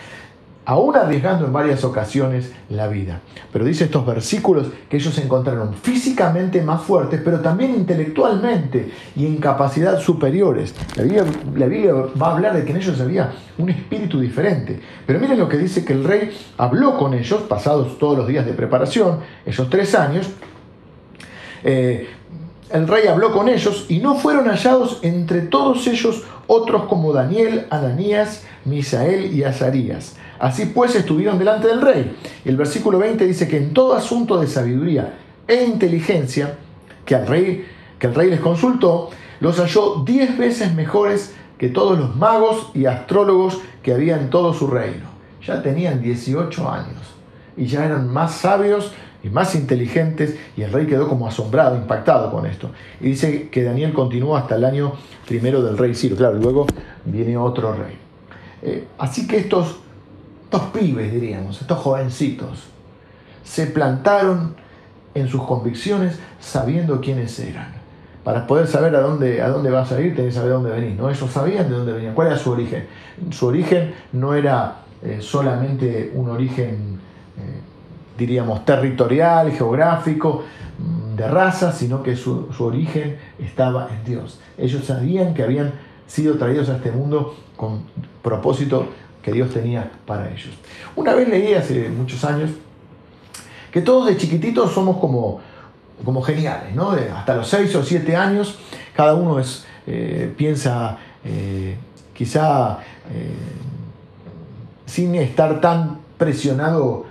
[0.68, 3.22] aún arriesgando en varias ocasiones la vida.
[3.50, 9.24] Pero dice estos versículos que ellos se encontraron físicamente más fuertes, pero también intelectualmente y
[9.24, 10.74] en capacidad superiores.
[10.94, 14.78] La Biblia, va a hablar de que en ellos había un espíritu diferente.
[15.06, 18.44] Pero miren lo que dice que el rey habló con ellos, pasados todos los días
[18.44, 20.28] de preparación, esos tres años,
[21.64, 22.10] eh,
[22.70, 27.66] el rey habló con ellos y no fueron hallados entre todos ellos otros como Daniel,
[27.70, 30.16] Ananías, Misael y Azarías.
[30.38, 32.16] Así pues estuvieron delante del rey.
[32.44, 36.56] El versículo 20 dice que en todo asunto de sabiduría e inteligencia
[37.04, 37.66] que, rey,
[37.98, 42.86] que el rey les consultó, los halló diez veces mejores que todos los magos y
[42.86, 45.06] astrólogos que había en todo su reino.
[45.44, 47.18] Ya tenían 18 años
[47.56, 52.30] y ya eran más sabios y más inteligentes, y el rey quedó como asombrado, impactado
[52.30, 52.70] con esto.
[53.00, 54.92] Y dice que Daniel continuó hasta el año
[55.26, 56.66] primero del rey Ciro, claro, luego
[57.04, 57.98] viene otro rey.
[58.62, 59.80] Eh, así que estos,
[60.50, 62.64] estos pibes, diríamos, estos jovencitos,
[63.44, 64.54] se plantaron
[65.14, 67.72] en sus convicciones sabiendo quiénes eran.
[68.24, 70.96] Para poder saber a dónde, a dónde vas a ir, tenés que saber dónde venís.
[70.96, 71.08] ¿no?
[71.08, 72.86] Ellos sabían de dónde venían, cuál era su origen.
[73.30, 76.98] Su origen no era eh, solamente un origen
[77.38, 77.60] eh,
[78.18, 80.42] diríamos, territorial, geográfico,
[80.78, 84.40] mm, de raza, sino que su, origen estaba en Dios.
[84.58, 85.72] Ellos sabían que habían
[86.06, 87.84] sido traídos a este mundo con
[88.22, 88.88] propósito
[89.28, 90.50] que Dios tenía para ellos.
[90.96, 92.50] Una vez leí hace muchos años
[93.70, 95.40] que todos de chiquititos somos como,
[96.04, 96.90] como geniales, ¿no?
[96.90, 98.58] hasta los 6 o 7 años,
[98.96, 101.76] cada uno es, eh, piensa eh,
[102.14, 102.78] quizá
[103.12, 103.34] eh,
[104.86, 107.04] sin estar tan presionado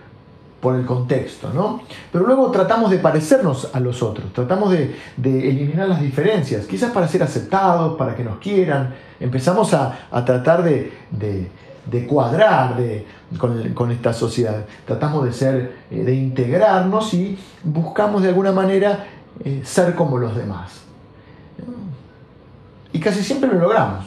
[0.60, 1.82] por el contexto, ¿no?
[2.12, 7.08] Pero luego tratamos de parecernos a los otros, tratamos de, eliminar las diferencias, quizás para
[7.08, 10.92] ser aceptados, para que nos quieran, empezamos a, tratar de,
[12.08, 12.78] cuadrar
[13.38, 19.06] con, esta sociedad, tratamos de ser, eh, de integrarnos y buscamos de alguna manera
[19.43, 20.82] eh, ser como los demás.
[22.93, 24.06] Y casi siempre lo logramos.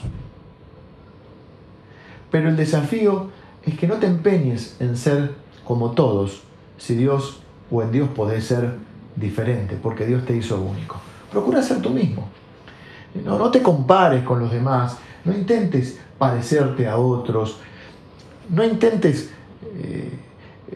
[2.31, 3.31] Pero el desafío
[3.65, 6.43] es que no te empeñes en ser como todos,
[6.79, 7.41] si Dios
[7.71, 8.77] o en Dios podés ser
[9.17, 10.97] diferente, porque Dios te hizo único.
[11.31, 12.29] Procura ser tú mismo.
[13.25, 17.59] No, no te compares con los demás, no intentes parecerte a otros,
[18.51, 19.31] no intentes
[19.79, 20.11] eh,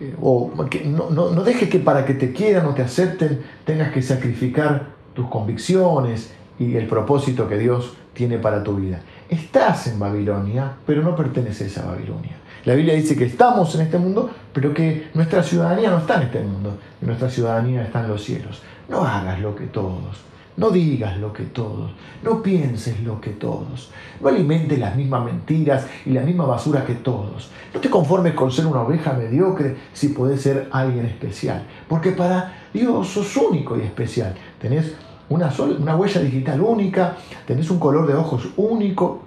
[0.00, 0.52] eh, o
[0.86, 4.94] no, no, no dejes que para que te quieran o te acepten tengas que sacrificar
[5.14, 9.00] tus convicciones y el propósito que Dios tiene para tu vida.
[9.28, 12.32] Estás en Babilonia, pero no perteneces a Babilonia.
[12.64, 16.22] La Biblia dice que estamos en este mundo, pero que nuestra ciudadanía no está en
[16.22, 18.62] este mundo, nuestra ciudadanía está en los cielos.
[18.88, 20.16] No hagas lo que todos,
[20.56, 21.90] no digas lo que todos,
[22.22, 23.90] no pienses lo que todos,
[24.20, 27.50] no alimentes las mismas mentiras y la misma basura que todos.
[27.72, 32.68] No te conformes con ser una oveja mediocre si puedes ser alguien especial, porque para
[32.72, 34.34] Dios sos único y especial.
[34.60, 34.94] Tenés
[35.28, 39.22] una, una huella digital única, tenés un color de ojos único,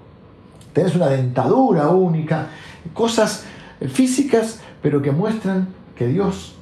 [0.71, 2.47] tenés una dentadura única,
[2.93, 3.45] cosas
[3.89, 6.55] físicas, pero que muestran que Dios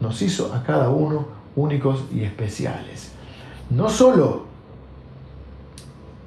[0.00, 3.13] nos hizo a cada uno únicos y especiales.
[3.70, 4.44] No solo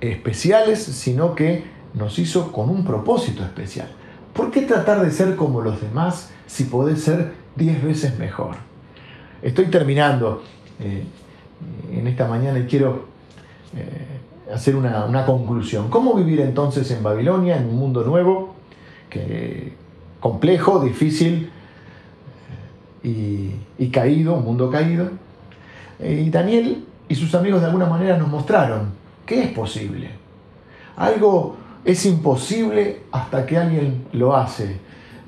[0.02, 3.88] especiales, sino que nos hizo con un propósito especial.
[4.34, 8.56] ¿Por qué tratar de ser como los demás si podés ser diez veces mejor?
[9.42, 10.44] Estoy terminando
[10.80, 11.04] eh,
[11.92, 13.06] en esta mañana y quiero
[13.76, 15.90] eh, hacer una, conclusión.
[15.90, 18.56] ¿Cómo vivir entonces en Babilonia, en un mundo nuevo,
[19.10, 19.74] que,
[20.20, 21.50] complejo, difícil
[23.04, 25.10] eh, y, caído, un mundo caído?
[26.00, 28.92] Eh, y Daniel y sus amigos de alguna manera nos mostraron
[29.26, 30.10] que es posible.
[30.96, 34.78] Algo es imposible hasta que alguien lo hace.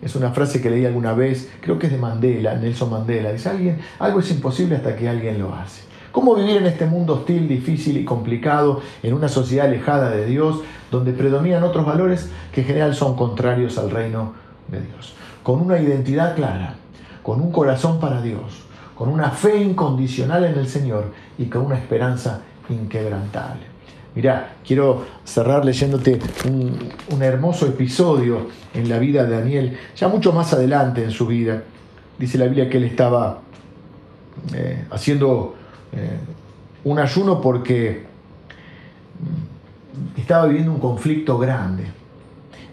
[0.02, 3.32] Es una frase que leí alguna vez, creo que es de Mandela, Nelson Mandela.
[3.32, 5.84] Dice, alguien, algo es imposible hasta que alguien lo hace.
[6.12, 10.62] ¿Cómo vivir en este mundo hostil, difícil y complicado, en una sociedad alejada de Dios,
[10.90, 14.34] donde predominan otros valores que en general son contrarios al reino
[14.70, 15.14] de Dios?
[15.44, 16.76] Con una identidad clara,
[17.22, 18.64] con un corazón para Dios,
[19.00, 23.62] con una fe incondicional en el Señor y con una esperanza inquebrantable.
[24.14, 30.52] Mirá, quiero cerrar leyéndote un, hermoso episodio en la vida de Daniel, ya mucho más
[30.52, 31.64] adelante en su vida.
[32.18, 33.40] Dice la Biblia que él estaba
[34.54, 35.56] eh, haciendo
[35.94, 36.18] eh,
[36.84, 38.06] un ayuno porque
[40.18, 41.86] estaba viviendo un conflicto grande.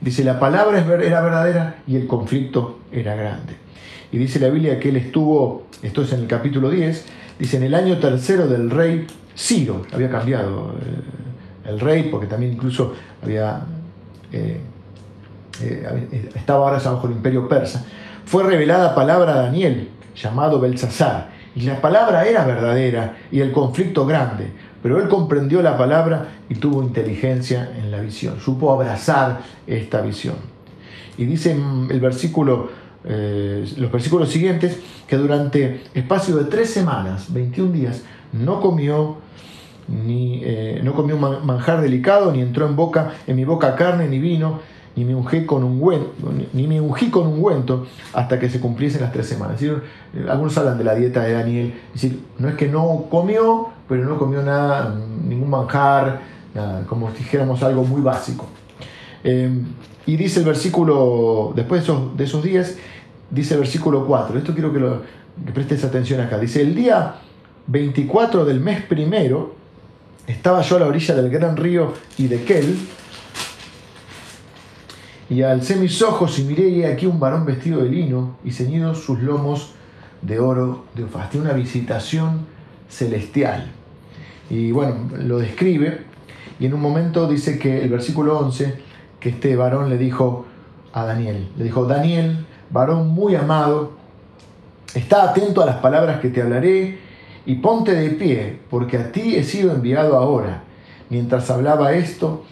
[0.01, 3.65] Dice, la palabra era verdadera y el conflicto era grande.
[4.12, 7.07] Y dice la Biblia que él estuvo, esto es en el capítulo 10,
[7.38, 12.53] dice, en el año tercero del rey Ciro, había cambiado eh, el rey porque también
[12.53, 13.62] incluso había,
[14.33, 14.61] eh,
[16.35, 17.85] estaba ahora bajo el imperio persa,
[18.25, 24.07] fue revelada palabra a Daniel, llamado Belsasar, y la palabra era verdadera y el conflicto
[24.07, 24.51] grande,
[24.83, 30.37] pero él comprendió la palabra y tuvo inteligencia en la visión, supo abrazar esta visión.
[31.19, 31.57] Y dice
[31.90, 32.69] el versículo,
[33.09, 39.19] eh, los versículos siguientes que durante espacio de tres semanas, 21 días, no comió
[39.88, 44.19] ni eh, no comió manjar delicado, ni entró en boca, en mi boca carne ni
[44.19, 44.59] vino,
[44.97, 46.11] ni me ungí con ungüento,
[46.53, 49.62] ni me ungí con ungüento hasta que se cumpliesen las tres semanas.
[49.62, 49.77] Eh,
[50.29, 54.19] algunos hablan de la dieta de Daniel, decir, no es que no comió, pero no
[54.19, 54.92] comió nada,
[55.25, 56.35] ningún manjar,
[56.88, 58.47] como si dijéramos algo muy básico.
[60.07, 61.85] Y dice el versículo, después
[62.16, 62.77] de esos días,
[63.31, 65.03] dice el versículo 4, esto quiero que, lo,
[65.53, 67.17] prestes atención acá, dice, el día
[67.67, 69.55] 24 del mes primero,
[70.27, 72.77] estaba yo a la orilla del gran río y de Kel,
[75.29, 79.03] y alcé mis ojos y miré y aquí un varón vestido de lino y ceñidos
[79.03, 79.73] sus lomos
[80.23, 81.35] de oro de Ufaz.
[81.35, 82.46] Una visitación
[82.88, 83.73] celestial.
[84.48, 86.05] Y bueno, lo describe
[86.59, 88.75] y en un momento dice que el versículo 11,
[89.21, 90.46] que este varón le dijo
[90.92, 93.92] a Daniel, le dijo, Daniel, varón muy amado,
[94.94, 96.98] está atento a las palabras que te hablaré
[97.44, 100.62] y ponte de pie, porque a ti he sido enviado ahora.
[101.08, 102.44] Mientras hablaba esto,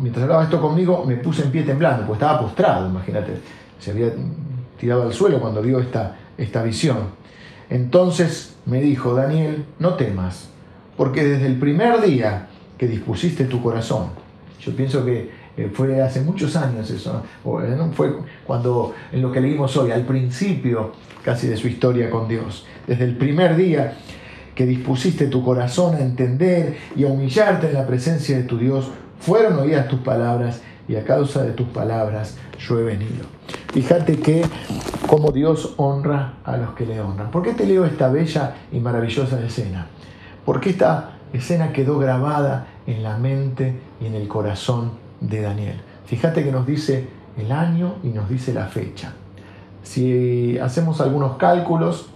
[0.00, 3.40] mientras hablaba esto conmigo, me puse en pie temblando, pues estaba postrado, imagínate,
[3.78, 4.12] se había
[4.78, 6.98] tirado al suelo cuando vio esta, esta visión.
[7.68, 10.48] Entonces me dijo, Daniel, no temas,
[10.96, 14.08] porque desde el primer día que dispusiste tu corazón,
[14.58, 15.30] yo pienso que
[15.68, 17.22] fue hace muchos años eso,
[17.94, 18.12] fue
[18.46, 20.92] cuando en lo que leímos hoy, al principio
[21.24, 23.94] casi de su historia con Dios, desde el primer día
[24.54, 28.90] que dispusiste tu corazón a entender y a humillarte en la presencia de tu Dios,
[29.20, 33.26] fueron oídas tus palabras y a causa de tus palabras yo he venido.
[33.72, 34.42] Fíjate que
[35.06, 37.30] como Dios honra a los que le honran.
[37.30, 39.86] ¿Por qué te leo esta bella y maravillosa escena?
[40.44, 45.80] Porque esta escena quedó grabada en la mente y en el corazón de Daniel.
[46.06, 49.12] Fíjate que nos dice el año y nos dice la fecha.
[49.82, 52.06] Si hacemos algunos cálculos,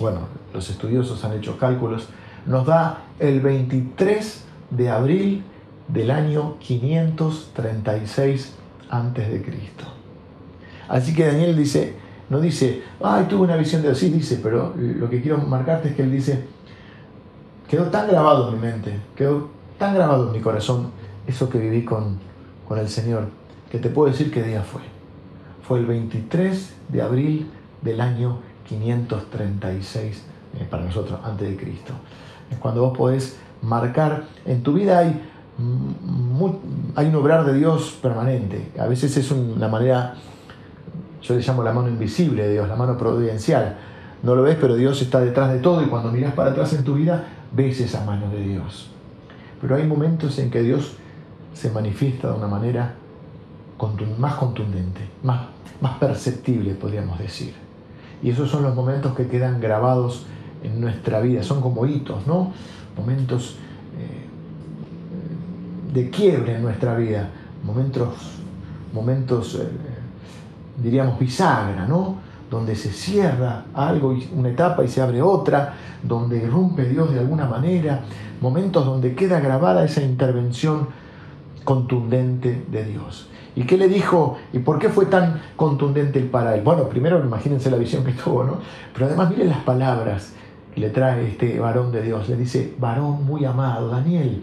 [0.00, 0.20] bueno,
[0.54, 2.08] los estudiosos han hecho cálculos,
[2.46, 5.44] nos da el 23 de abril
[5.88, 8.54] del año 536
[8.88, 9.84] antes de Cristo.
[10.88, 11.94] Así que Daniel dice,
[12.28, 15.90] no dice, ay, tuve una visión de Dios, sí dice, pero lo que quiero marcarte
[15.90, 16.44] es que él dice,
[17.68, 19.48] quedó tan grabado en mi mente, quedó
[19.78, 20.90] tan grabado en mi corazón
[21.30, 22.18] eso que viví con,
[22.66, 23.28] con el Señor,
[23.70, 24.82] que te puedo decir qué día fue.
[25.62, 27.50] Fue el 23 de abril
[27.82, 30.22] del año 536
[30.58, 31.92] eh, para nosotros, antes de Cristo.
[32.50, 35.20] Es cuando vos podés marcar, en tu vida hay,
[36.96, 38.72] hay un obrar de Dios permanente.
[38.78, 40.14] A veces es una manera,
[41.22, 43.78] yo le llamo la mano invisible de Dios, la mano providencial.
[44.22, 46.84] No lo ves, pero Dios está detrás de todo y cuando miras para atrás en
[46.84, 48.90] tu vida, ves esa mano de Dios.
[49.60, 50.96] Pero hay momentos en que Dios
[51.54, 52.94] se manifiesta de una manera
[54.18, 55.46] más contundente, más,
[55.80, 57.54] más perceptible, podríamos decir.
[58.22, 60.26] Y esos son los momentos que quedan grabados
[60.62, 62.52] en nuestra vida, son como hitos, ¿no?
[62.96, 63.56] Momentos
[63.98, 67.30] eh, de quiebre en nuestra vida,
[67.64, 68.14] momentos,
[68.92, 69.68] momentos eh,
[70.82, 72.16] diríamos, bisagra, ¿no?
[72.50, 77.46] Donde se cierra algo, una etapa y se abre otra, donde irrumpe Dios de alguna
[77.46, 78.02] manera,
[78.40, 80.88] momentos donde queda grabada esa intervención
[81.64, 83.28] contundente de Dios.
[83.56, 84.38] ¿Y qué le dijo?
[84.52, 86.62] ¿Y por qué fue tan contundente para él?
[86.62, 88.58] Bueno, primero imagínense la visión que tuvo, ¿no?
[88.92, 90.32] Pero además miren las palabras
[90.74, 92.28] que le trae este varón de Dios.
[92.28, 94.42] Le dice, varón muy amado, Daniel,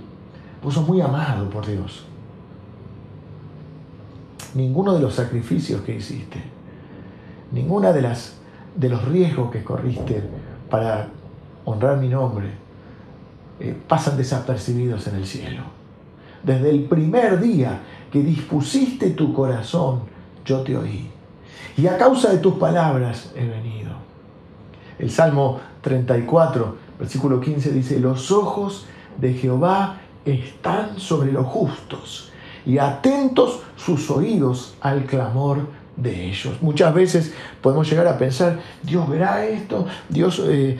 [0.61, 2.05] vos sos muy amado por Dios.
[4.53, 6.41] Ninguno de los sacrificios que hiciste,
[7.51, 8.37] ninguna de las
[8.75, 10.23] de los riesgos que corriste
[10.69, 11.09] para
[11.65, 12.47] honrar mi nombre,
[13.59, 15.76] eh, pasan desapercibidos en el cielo.
[16.47, 20.03] Desde el primer día que dispusiste tu corazón,
[20.45, 21.09] yo te oí.
[21.75, 23.91] Y a causa de tus palabras he venido.
[24.97, 28.85] El Salmo 34, versículo 15 dice, los ojos
[29.17, 32.31] de Jehová están sobre los justos
[32.65, 35.67] y atentos sus oídos al clamor
[35.97, 36.61] de ellos.
[36.61, 40.79] Muchas veces podemos llegar a pensar, Dios verá esto, Dios eh,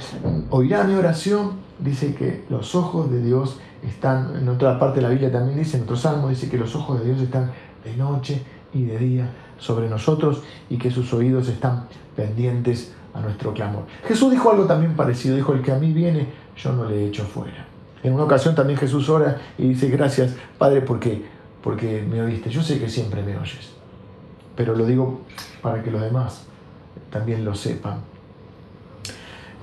[0.49, 1.67] oirá mi oración.
[1.77, 5.77] Dice que los ojos de Dios están, en otra parte de la Biblia también dice,
[5.77, 7.51] en otro salmo dice que los ojos de Dios están
[7.83, 8.41] de noche
[8.73, 13.85] y de día sobre nosotros y que sus oídos están pendientes a nuestro clamor.
[14.07, 17.23] Jesús dijo algo también parecido, dijo, el que a mí viene, yo no le echo
[17.23, 17.65] fuera.
[18.03, 21.25] En una ocasión también Jesús ora y dice, gracias Padre porque,
[21.63, 22.49] porque me oíste.
[22.49, 23.71] Yo sé que siempre me oyes,
[24.55, 25.21] pero lo digo
[25.61, 26.45] para que los demás
[27.11, 27.99] también lo sepan.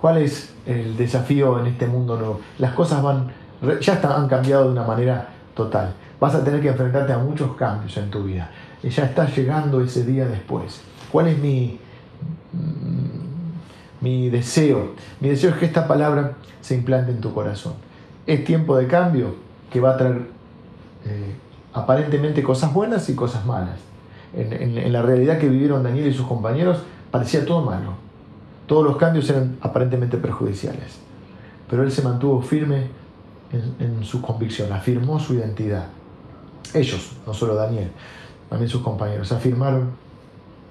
[0.01, 2.41] ¿Cuál es el desafío en este mundo nuevo?
[2.59, 3.33] Las cosas van
[3.81, 5.95] ya han cambiado de una manera total.
[6.21, 8.51] Vas a tener que enfrentarte a muchos cambios en tu vida.
[8.83, 10.81] Y ya está llegando ese día después.
[11.11, 11.79] ¿Cuál es mi,
[12.53, 14.95] mm, mi deseo?
[15.21, 17.75] Mi deseo es que esta palabra se implante en tu corazón.
[18.27, 19.37] Es tiempo de cambio
[19.71, 20.29] que va a traer
[21.05, 21.35] eh,
[21.73, 23.79] aparentemente cosas buenas y cosas malas.
[24.35, 26.79] En, en la realidad que vivieron Daniel y sus compañeros
[27.11, 27.93] parecía todo malo.
[28.67, 30.99] Todos los cambios eran aparentemente perjudiciales.
[31.69, 32.89] Pero él se mantuvo firme
[33.53, 35.87] en, su convicción, afirmó su identidad.
[36.73, 37.91] Ellos, no solo Daniel,
[38.49, 39.91] también sus compañeros, afirmaron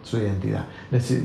[0.04, 0.66] su identidad.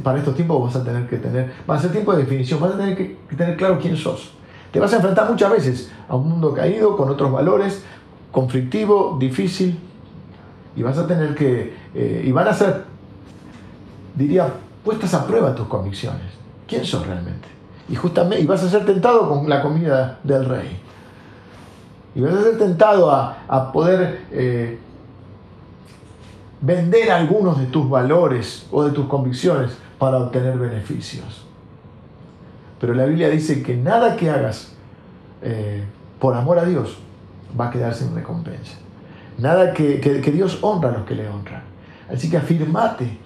[0.02, 2.74] Para estos tiempos vas a tener que tener, va a ser tiempo de definición, vas
[2.74, 4.32] a tener que tener claro quién sos.
[4.70, 7.82] Te vas a enfrentar muchas veces a un mundo caído, con otros valores,
[8.30, 9.78] conflictivo, difícil,
[10.76, 12.84] y vas a tener que, eh, y van a ser,
[14.14, 14.52] diría,
[14.84, 16.22] puestas a prueba tus convicciones.
[16.66, 17.48] ¿Quién sos realmente?
[17.88, 20.80] Y justamente, y vas a ser tentado con la comida del rey.
[22.18, 24.76] Y vas a ser tentado a, poder eh,
[26.60, 31.46] vender algunos de tus valores o de tus convicciones para obtener beneficios.
[32.80, 34.72] Pero la Biblia dice que nada que hagas
[35.42, 35.84] eh,
[36.18, 36.98] por amor a Dios
[37.58, 38.78] va a quedar sin recompensa.
[39.38, 41.62] Nada que, que, Dios honra a los que le honran.
[42.12, 43.16] Así que afirmate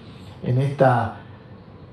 [0.43, 1.15] en, esta,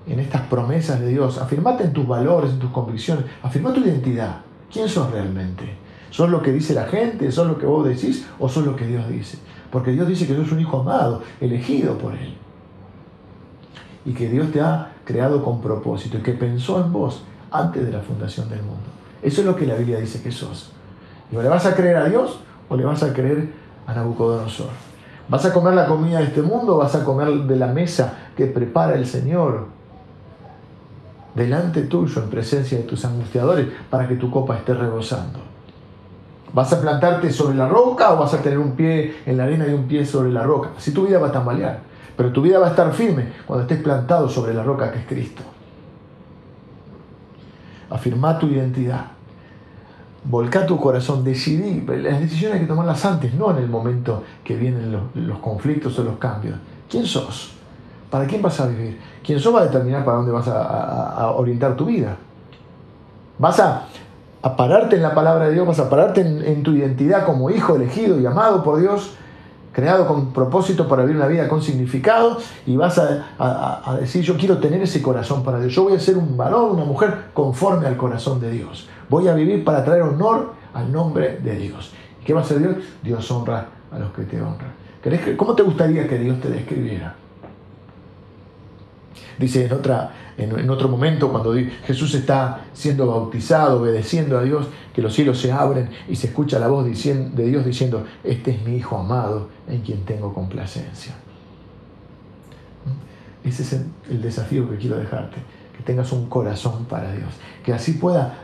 [0.06, 1.38] en estas promesas de Dios.
[1.38, 3.24] Afirmate en tus valores, en tus convicciones.
[3.42, 4.40] Afirma tu identidad.
[4.70, 5.88] ¿Quién sos realmente?
[6.10, 7.30] ¿Son lo que dice la gente?
[7.30, 8.26] ¿Son lo que vos decís?
[8.38, 9.38] ¿O son lo que Dios dice?
[9.70, 12.36] Porque Dios dice que sos un hijo amado, elegido por Él.
[14.04, 17.92] Y que Dios te ha creado con propósito y que pensó en vos antes de
[17.92, 18.86] la fundación del mundo.
[19.22, 20.72] Eso es lo que la Biblia dice que sos.
[21.30, 23.52] ¿Y o le vas a creer a Dios o le vas a creer
[23.86, 24.70] a Nabucodonosor?
[25.28, 28.14] ¿Vas a comer la comida de este mundo o vas a comer de la mesa
[28.36, 29.68] que prepara el Señor
[31.34, 35.38] delante tuyo en presencia de tus angustiadores para que tu copa esté rebosando?
[36.52, 39.66] ¿Vas a plantarte sobre la roca o vas a tener un pie en la arena
[39.68, 40.70] y un pie sobre la roca?
[40.76, 41.80] Así tu vida va a tambalear,
[42.16, 45.06] pero tu vida va a estar firme cuando estés plantado sobre la roca que es
[45.06, 45.42] Cristo.
[47.88, 49.06] Afirma tu identidad.
[50.24, 51.80] Volca tu corazón, decidí.
[51.86, 56.04] Las decisiones hay que tomarlas antes, no en el momento que vienen los, conflictos o
[56.04, 56.56] los cambios.
[56.88, 57.52] ¿Quién sos?
[58.10, 58.98] ¿Para quién vas a vivir?
[59.24, 62.16] ¿Quién sos va a determinar para dónde vas a, orientar tu vida?
[63.38, 63.86] ¿Vas a,
[64.42, 65.66] pararte en la palabra de Dios?
[65.66, 69.14] ¿Vas a pararte en, tu identidad como hijo elegido y amado por Dios?
[69.72, 74.58] creado con propósito para vivir una vida con significado y vas a, decir yo quiero
[74.58, 75.72] tener ese corazón para Dios.
[75.72, 78.88] Yo voy a ser un varón, una mujer conforme al corazón de Dios.
[79.08, 81.92] Voy a vivir para traer honor al nombre de Dios.
[82.24, 82.76] ¿Qué va a hacer Dios?
[83.00, 84.72] Dios honra a los que te honran.
[85.36, 87.14] ¿Cómo te gustaría que Dios te describiera?
[89.38, 91.54] Dice en, otra, en, otro momento, cuando
[91.84, 96.58] Jesús está siendo bautizado, obedeciendo a Dios, que los cielos se abren y se escucha
[96.58, 101.14] la voz de Dios diciendo, este es mi Hijo amado en quien tengo complacencia.
[103.44, 103.72] Ese es
[104.10, 105.38] el, desafío que quiero dejarte,
[105.76, 107.30] que tengas un corazón para Dios,
[107.64, 108.34] que así pueda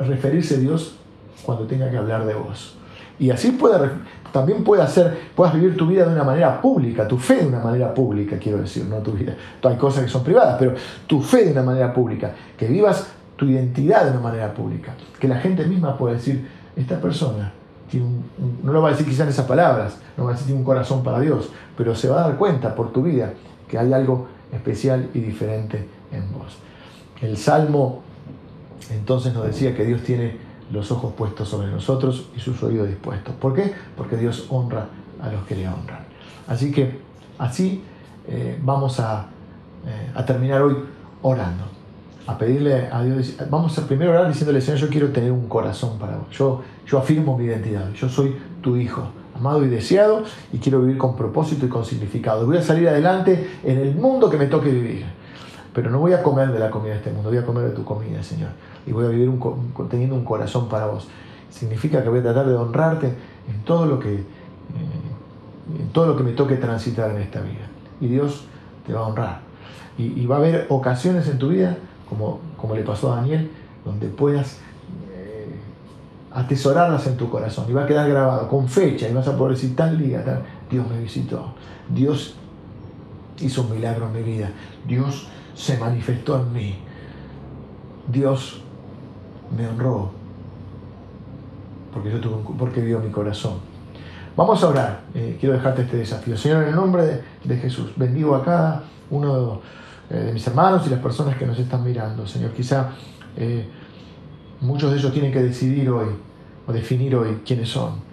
[0.00, 0.96] referirse Dios
[1.44, 2.77] cuando tenga que hablar de vos.
[3.18, 3.92] Y así pueda,
[4.32, 7.60] también puede hacer, puedas vivir tu vida de una manera pública, tu fe de una
[7.60, 9.34] manera pública, quiero decir, no tu vida.
[9.62, 10.74] Hay cosas que son privadas, pero
[11.06, 15.28] tu fe de una manera pública, que vivas tu identidad de una manera pública, que
[15.28, 17.52] la gente misma pueda decir, esta persona
[17.90, 18.06] tiene
[18.62, 20.64] no lo va a decir quizás en esas palabras, no va a decir tiene un
[20.64, 23.32] corazón para Dios, pero se va a dar cuenta por tu vida
[23.66, 26.58] que hay algo especial y diferente en vos.
[27.20, 28.02] El Salmo
[28.90, 30.36] entonces nos decía que Dios tiene
[30.72, 33.34] los ojos puestos sobre nosotros y sus oídos dispuestos.
[33.36, 33.72] ¿Por qué?
[33.96, 34.86] Porque Dios honra
[35.20, 36.00] a los que le honran.
[36.46, 37.00] Así que
[37.38, 37.82] así
[38.26, 39.26] eh, vamos a,
[39.86, 40.76] eh, a, terminar hoy
[41.22, 41.64] orando,
[42.26, 45.98] a pedirle a Dios, vamos a primero orar diciéndole, Señor, yo quiero tener un corazón
[45.98, 50.58] para vos, yo, yo afirmo mi identidad, yo soy tu hijo, amado y deseado, y
[50.58, 52.44] quiero vivir con propósito y con significado.
[52.46, 55.06] Voy a salir adelante en el mundo que me toque vivir,
[55.74, 57.70] pero no voy a comer de la comida de este mundo, voy a comer de
[57.70, 58.50] tu comida, Señor
[58.88, 59.30] y voy a vivir
[59.90, 61.06] teniendo un corazón para vos.
[61.50, 64.24] Significa que voy a tratar de honrarte en todo lo que, eh,
[65.78, 67.68] en todo lo que me toque transitar en esta vida.
[68.00, 68.46] Y Dios
[68.86, 69.40] te va a honrar.
[69.98, 71.76] Y, va a haber ocasiones en tu vida,
[72.08, 73.50] como, como le pasó a Daniel,
[73.84, 74.58] donde puedas
[75.12, 75.48] eh,
[76.32, 77.66] atesorarlas en tu corazón.
[77.68, 80.42] Y va a quedar grabado con fecha y vas a poder decir tal día, tal,
[80.70, 81.52] Dios me visitó.
[81.88, 82.36] Dios
[83.40, 84.52] hizo un milagro en mi vida.
[84.86, 85.28] Dios
[85.58, 86.78] se manifestó en mí.
[88.06, 88.62] Dios
[89.56, 90.12] me honró
[91.92, 93.54] porque, yo tuve porque vio mi corazón.
[94.36, 95.00] Vamos a orar.
[95.14, 96.36] Eh, quiero dejarte este desafío.
[96.36, 99.60] Señor, en el nombre de, Jesús, bendigo a cada uno
[100.08, 102.24] eh, de, mis hermanos y las personas que nos están mirando.
[102.24, 102.90] Señor, quizá
[103.36, 103.68] eh,
[104.60, 106.06] muchos de ellos tienen que decidir hoy
[106.68, 108.06] o definir hoy quiénes son.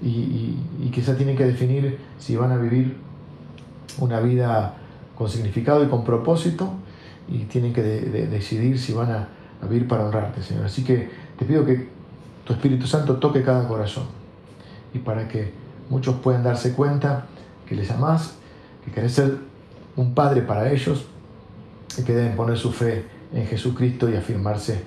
[0.00, 0.56] Y,
[0.92, 2.96] quizá tienen que definir si van a vivir
[3.98, 4.74] una vida
[5.16, 6.72] con significado y con propósito
[7.28, 9.28] y tienen que decidir si van a
[9.64, 10.66] a vivir para honrarte, Señor.
[10.66, 11.88] Así que te pido que
[12.44, 14.04] tu Espíritu Santo toque cada corazón
[14.92, 15.52] y para que
[15.88, 17.26] muchos puedan darse cuenta
[17.66, 18.34] que les amás,
[18.84, 19.38] que querés ser
[19.96, 21.06] un padre para ellos
[21.96, 24.82] y que deben poner su fe en Jesucristo y afirmarse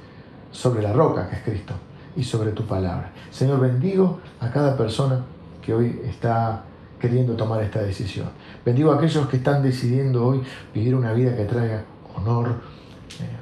[0.51, 1.73] sobre la roca que es Cristo
[2.15, 3.11] y sobre tu palabra.
[3.31, 5.23] Señor, bendigo a cada persona
[5.61, 6.63] que hoy está
[6.99, 8.29] queriendo tomar esta decisión.
[8.65, 10.41] Bendigo a aquellos que están decidiendo hoy
[10.73, 11.83] vivir una vida que traiga
[12.15, 12.55] honor,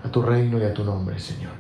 [0.03, 1.51] a tu reino y a tu nombre, Señor.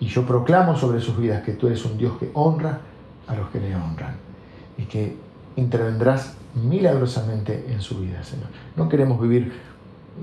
[0.00, 2.80] Y yo proclamo sobre sus vidas que tú eres un Dios que honra
[3.26, 4.16] a los que le honran
[4.76, 5.16] y que
[5.56, 8.48] intervendrás milagrosamente en su vida, Señor.
[8.76, 9.52] No queremos vivir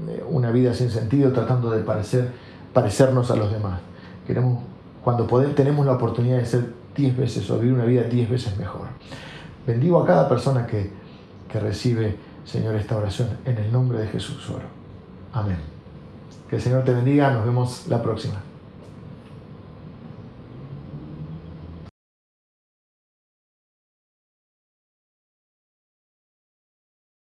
[0.07, 2.31] eh, una vida sin sentido tratando de parecer,
[2.71, 3.79] parecernos a los demás.
[4.27, 4.59] Queremos,
[5.03, 8.57] cuando poder, tenemos la oportunidad de ser diez veces o vivir una vida diez veces
[8.57, 8.87] mejor.
[9.65, 10.91] Bendigo a cada persona que,
[11.53, 13.29] que recibe, Señor, esta oración.
[13.45, 14.65] En el nombre de Jesús oro.
[15.33, 15.57] Amén.
[16.49, 17.31] Que el Señor te bendiga.
[17.31, 18.41] Nos vemos la próxima.